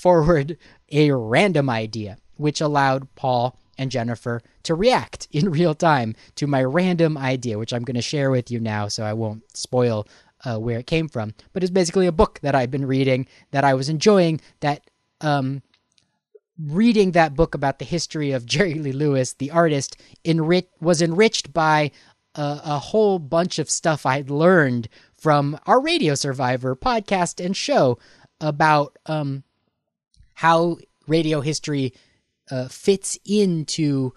[0.00, 0.56] forward
[0.90, 6.62] a random idea, which allowed Paul and Jennifer to react in real time to my
[6.62, 10.06] random idea, which I'm going to share with you now so I won't spoil
[10.44, 11.34] uh, where it came from.
[11.52, 14.82] But it's basically a book that I've been reading that I was enjoying that.
[15.20, 15.62] Um,
[16.62, 21.54] reading that book about the history of Jerry Lee Lewis, the artist, enrich- was enriched
[21.54, 21.90] by
[22.34, 27.98] a, a whole bunch of stuff I'd learned from our Radio Survivor podcast and show
[28.40, 29.42] about um,
[30.40, 31.92] how radio history
[32.50, 34.10] uh, fits into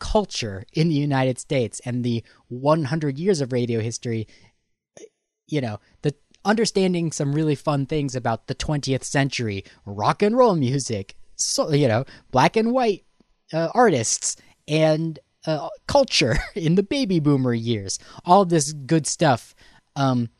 [0.00, 4.26] culture in the United States and the 100 years of radio history.
[5.46, 6.14] You know, the
[6.46, 11.86] understanding some really fun things about the 20th century, rock and roll music, so you
[11.86, 13.04] know, black and white
[13.52, 17.98] uh, artists, and uh, culture in the baby boomer years.
[18.24, 19.54] All this good stuff.
[19.94, 20.30] Um,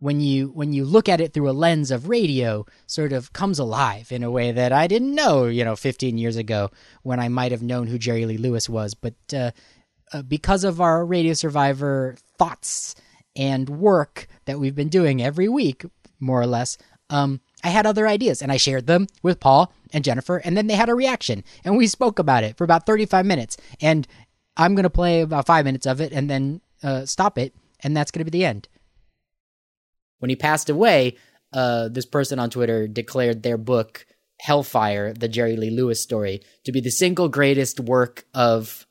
[0.00, 3.58] when you when you look at it through a lens of radio, sort of comes
[3.58, 6.70] alive in a way that I didn't know, you know, 15 years ago
[7.02, 8.94] when I might have known who Jerry Lee Lewis was.
[8.94, 9.50] But uh,
[10.12, 12.94] uh, because of our Radio Survivor thoughts
[13.34, 15.84] and work that we've been doing every week,
[16.20, 16.78] more or less,
[17.10, 20.68] um, I had other ideas and I shared them with Paul and Jennifer, and then
[20.68, 23.56] they had a reaction and we spoke about it for about 35 minutes.
[23.80, 24.06] And
[24.56, 27.96] I'm going to play about five minutes of it and then uh, stop it, and
[27.96, 28.68] that's going to be the end.
[30.18, 31.16] When he passed away,
[31.52, 34.06] uh, this person on Twitter declared their book,
[34.40, 38.86] Hellfire, the Jerry Lee Lewis story, to be the single greatest work of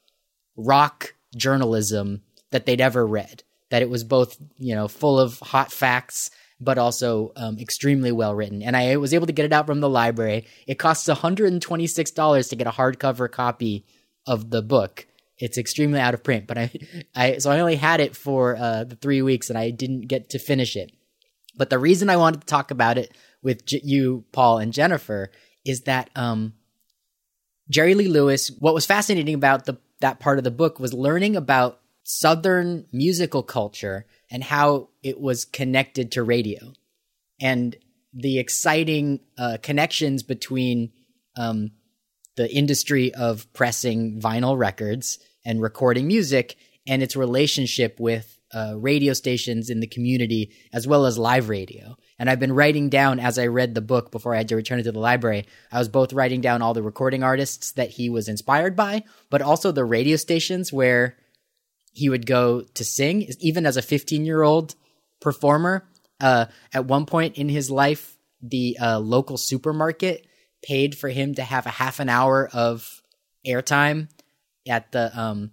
[0.56, 2.22] rock journalism
[2.52, 3.44] that they'd ever read.
[3.70, 8.34] That it was both, you know, full of hot facts, but also um, extremely well
[8.34, 8.64] written.
[8.64, 10.48] And I was able to get it out from the library.
[10.66, 13.86] It costs $126 to get a hardcover copy
[14.26, 15.06] of the book.
[15.38, 16.72] It's extremely out of print, but I,
[17.16, 20.32] I so I only had it for uh, the three weeks, and I didn't get
[20.32, 20.92] to finish it.
[21.58, 25.32] But the reason I wanted to talk about it with J- you, Paul, and Jennifer
[25.66, 26.54] is that um,
[27.70, 28.50] Jerry Lee Lewis.
[28.60, 33.42] What was fascinating about the that part of the book was learning about Southern musical
[33.42, 36.74] culture and how it was connected to radio,
[37.42, 37.76] and
[38.14, 40.92] the exciting uh, connections between
[41.36, 41.72] um,
[42.36, 46.56] the industry of pressing vinyl records and recording music
[46.88, 51.98] and its relationship with uh, radio stations in the community as well as live radio.
[52.18, 54.80] And I've been writing down as I read the book before I had to return
[54.80, 55.46] it to the library.
[55.72, 59.42] I was both writing down all the recording artists that he was inspired by, but
[59.42, 61.18] also the radio stations where
[61.92, 64.76] he would go to sing, even as a 15 year old
[65.20, 65.88] performer.
[66.20, 70.26] Uh, at one point in his life, the uh, local supermarket
[70.64, 73.02] paid for him to have a half an hour of
[73.46, 74.10] airtime
[74.68, 75.52] at the um,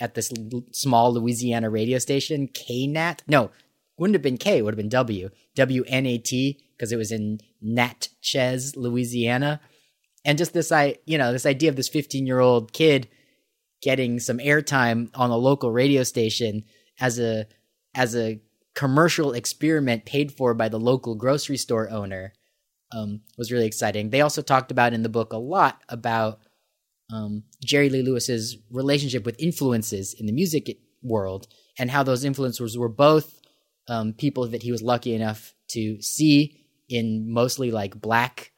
[0.00, 0.32] at this
[0.72, 3.22] small Louisiana radio station, KNAT.
[3.26, 3.50] No,
[3.98, 5.30] wouldn't have been K, it would have been W.
[5.56, 9.60] WNAT, because it was in Natchez, Louisiana.
[10.24, 13.08] And just this I you know, this idea of this 15-year-old kid
[13.82, 16.64] getting some airtime on a local radio station
[17.00, 17.46] as a
[17.94, 18.40] as a
[18.74, 22.32] commercial experiment paid for by the local grocery store owner
[22.92, 24.10] um, was really exciting.
[24.10, 26.40] They also talked about in the book a lot about
[27.12, 31.46] um, Jerry Lee Lewis's relationship with influences in the music world
[31.78, 33.40] and how those influencers were both
[33.88, 38.52] um, people that he was lucky enough to see in mostly like black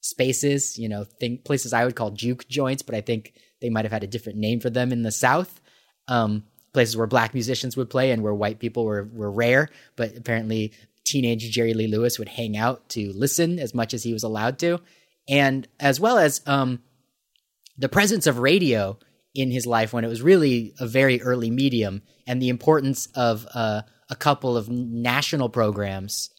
[0.00, 3.84] spaces, you know, think places I would call juke joints, but I think they might
[3.84, 5.60] have had a different name for them in the South.
[6.06, 10.16] Um, places where black musicians would play and where white people were were rare, but
[10.16, 10.72] apparently
[11.04, 14.58] teenage Jerry Lee Lewis would hang out to listen as much as he was allowed
[14.60, 14.80] to,
[15.28, 16.80] and as well as um,
[17.78, 18.98] the presence of radio
[19.34, 23.46] in his life when it was really a very early medium, and the importance of
[23.54, 26.30] uh, a couple of national programs.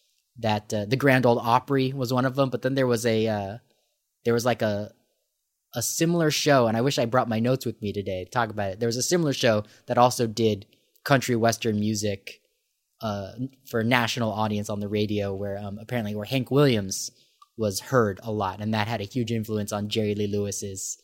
[0.41, 3.27] That uh, the Grand Ole Opry was one of them, but then there was a
[3.27, 3.57] uh,
[4.23, 4.91] there was like a
[5.75, 8.49] a similar show, and I wish I brought my notes with me today to talk
[8.49, 8.79] about it.
[8.79, 10.65] There was a similar show that also did
[11.03, 12.41] country western music
[13.01, 13.31] uh,
[13.69, 17.11] for a national audience on the radio, where um, apparently where Hank Williams
[17.57, 20.97] was heard a lot, and that had a huge influence on Jerry Lee Lewis's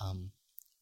[0.00, 0.30] um,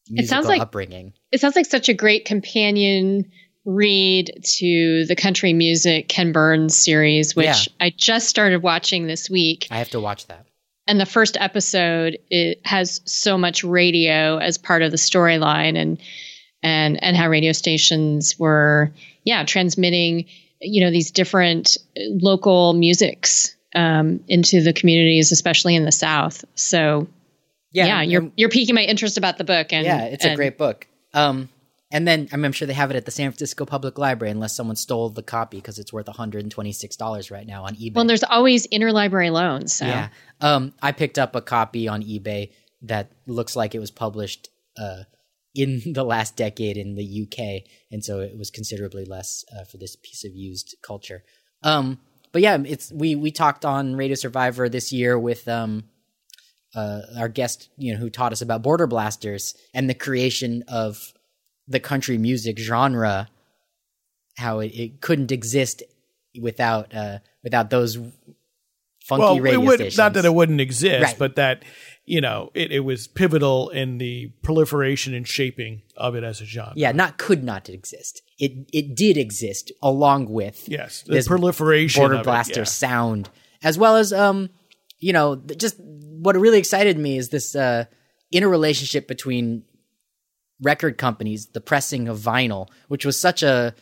[0.07, 1.13] it sounds like, upbringing.
[1.31, 3.31] It sounds like such a great companion
[3.65, 7.85] read to the country music Ken Burns series, which Yeah.
[7.85, 9.67] I just started watching this week.
[9.71, 10.45] I have to watch that.
[10.85, 15.97] and the first episode it has so much radio as part of the storyline and
[16.61, 18.91] and and how radio stations were
[19.23, 20.25] yeah transmitting
[20.59, 27.07] you know these different local musics um, into the communities especially in the south so
[27.73, 30.35] yeah, and- you're and- you're piquing my interest about the book and yeah, it's a
[30.35, 30.87] great book.
[31.13, 31.49] Um,
[31.91, 34.31] And then I mean, I'm sure they have it at the San Francisco Public Library,
[34.31, 37.93] unless someone stole the copy because it's worth 126 dollars right now on eBay.
[37.93, 39.75] Well, there's always interlibrary loans.
[39.75, 39.85] So.
[39.85, 40.09] Yeah.
[40.41, 42.49] Um, I picked up a copy on eBay
[42.81, 45.03] that looks like it was published uh,
[45.53, 49.77] in the last decade in the UK, and so it was considerably less uh, for
[49.77, 51.23] this piece of used culture.
[51.61, 51.99] Um,
[52.31, 55.83] but yeah, it's we we talked on Radio Survivor this year with um,
[56.75, 61.13] uh, our guest, you know, who taught us about Border Blasters and the creation of
[61.67, 63.29] the country music genre,
[64.37, 65.83] how it, it couldn't exist
[66.41, 67.97] without uh, without those
[69.05, 69.97] funky well, radio it would, stations.
[69.97, 71.19] not that it wouldn't exist, Right.
[71.19, 71.63] but that
[72.05, 76.45] you know it, it was pivotal in the proliferation and shaping of it as a
[76.45, 76.73] genre.
[76.75, 78.21] Yeah, not could not exist.
[78.39, 82.65] It it did exist along with Yes, the proliferation Border of it, Blaster yeah.
[82.65, 83.29] sound,
[83.61, 84.49] as well as um,
[85.03, 87.85] you know, just what really excited me is this uh
[88.31, 89.63] interrelationship between
[90.61, 93.75] record companies, the pressing of vinyl, which was such a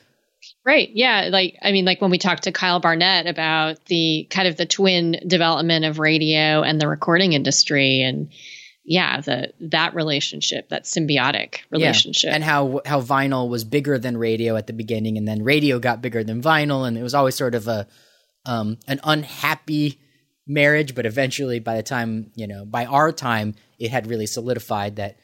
[0.66, 0.90] Right.
[0.92, 1.30] Yeah.
[1.32, 4.66] Like, I mean, like when we talked to Kyle Barnett about the kind of the
[4.66, 8.32] twin development of radio and the recording industry and
[8.84, 12.30] yeah, the, that relationship, that symbiotic relationship.
[12.30, 12.36] Yeah.
[12.36, 16.02] and how how vinyl was bigger than radio at the beginning, and then radio got
[16.02, 17.88] bigger than vinyl, and it was always sort of a
[18.46, 20.00] um, an unhappy
[20.48, 20.96] marriage.
[20.96, 25.18] But eventually, by the time you know, by our time, it had really solidified that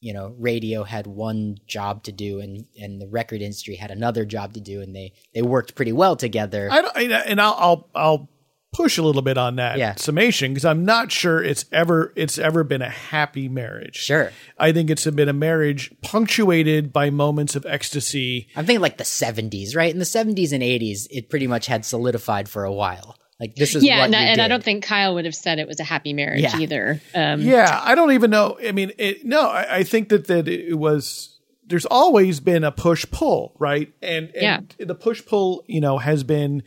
[0.00, 4.24] you know radio had one job to do, and and the record industry had another
[4.24, 6.68] job to do, and they they worked pretty well together.
[6.70, 8.28] I don't, and I'll, I'll I'll
[8.72, 9.94] push a little bit on that Yeah.
[9.94, 13.94] summation because I'm not sure it's ever it's ever been a happy marriage.
[13.94, 14.32] Sure.
[14.58, 18.48] I think it's been a marriage punctuated by moments of ecstasy.
[18.56, 19.92] I'm thinking like the 70s, right?
[19.92, 23.16] In the 70s and 80s, it pretty much had solidified for a while.
[23.40, 23.98] Like this is yeah.
[23.98, 25.84] what And, I, we and I don't think Kyle would have said it was a
[25.84, 26.58] happy marriage Yeah.
[26.58, 27.00] either.
[27.14, 28.58] Um, Yeah, I don't even know.
[28.64, 31.30] I mean, it, no, I, I think that that it was.
[31.66, 33.90] There's always been a push pull, right?
[34.02, 36.62] And, and the push pull, you know, has been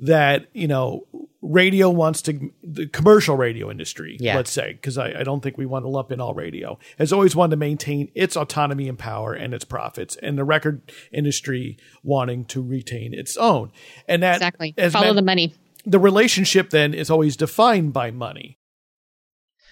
[0.00, 1.06] that you know
[1.40, 4.34] radio wants to the commercial radio industry Yeah.
[4.34, 7.12] let's say because I, I don't think we want to lump in all radio has
[7.12, 11.76] always wanted to maintain its autonomy and power and its profits and the record industry
[12.02, 13.70] wanting to retain its own
[14.08, 14.74] and that Exactly.
[14.76, 15.54] has Follow meant- the money.
[15.84, 18.58] The relationship then is always defined by money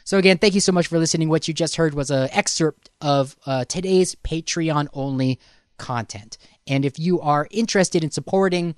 [0.05, 1.29] So again, thank you so much for listening.
[1.29, 5.39] What you just heard was an excerpt of uh, today's Patreon only
[5.79, 6.39] content.
[6.67, 8.75] And if you are interested in supporting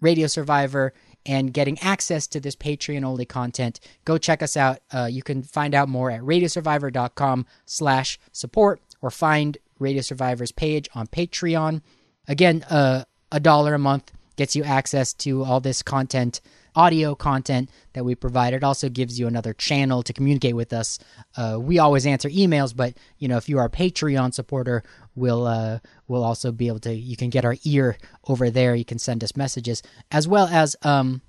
[0.00, 0.92] Radio Survivor
[1.26, 4.78] and getting access to this Patreon only content, go check us out.
[4.92, 10.88] Uh, you can find out more at radiosurvivor.com slash support or find Radio Survivor's page
[10.94, 11.82] on Patreon.
[12.26, 16.40] Again, uh, a dollar a month gets you access to all this content,
[16.74, 18.54] audio content that we provide.
[18.54, 20.98] It also gives you another channel to communicate with us.
[21.36, 24.82] Uh, we always answer emails, but you know if you are a Patreon supporter,
[25.14, 26.94] we'll uh, we'll also be able to.
[26.94, 28.74] You can get our ear over there.
[28.74, 31.20] You can send us messages as well as um,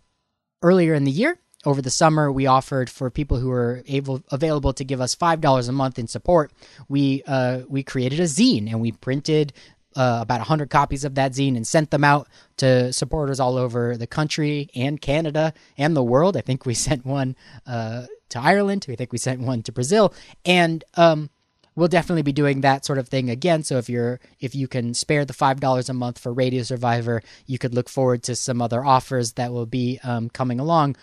[0.61, 4.71] earlier in the year over the summer we offered for people who were able available
[4.71, 6.53] to give us five dollars a month in support
[6.87, 9.51] we uh, we created a zine and we printed
[9.95, 12.27] uh, about 100 copies of that zine and sent them out
[12.57, 16.37] to supporters all over the country and Canada and the world.
[16.37, 17.35] I think we sent one
[17.65, 18.85] uh, to Ireland.
[18.89, 20.13] I think we sent one to Brazil.
[20.45, 21.29] And um,
[21.75, 23.63] we'll definitely be doing that sort of thing again.
[23.63, 27.23] So if you're if you can spare the five dollars a month for Radio Survivor,
[27.47, 30.97] you could look forward to some other offers that will be um, coming along,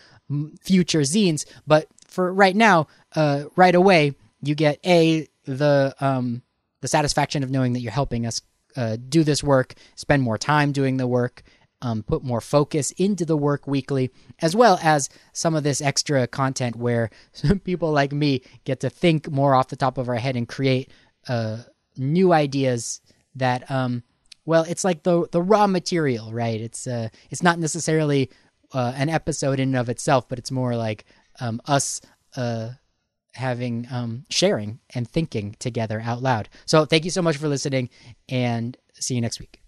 [0.60, 1.44] future zines.
[1.66, 6.42] But for right now, uh, right away, you get a the um,
[6.82, 8.40] the satisfaction of knowing that you're helping us
[8.76, 11.42] uh, do this work, spend more time doing the work,
[11.82, 16.26] um, put more focus into the work weekly, as well as some of this extra
[16.26, 20.16] content where some people like me get to think more off the top of our
[20.16, 20.90] head and create
[21.28, 21.58] uh,
[21.96, 23.00] new ideas
[23.34, 24.02] that, um,
[24.44, 26.60] well, it's like the the raw material, right?
[26.60, 28.30] It's uh, it's not necessarily
[28.72, 31.04] uh, an episode in and of itself, but it's more like
[31.40, 32.00] um, us.
[33.36, 36.48] Having um, sharing and thinking together out loud.
[36.64, 37.90] So thank you so much for listening
[38.28, 39.60] and see you next week.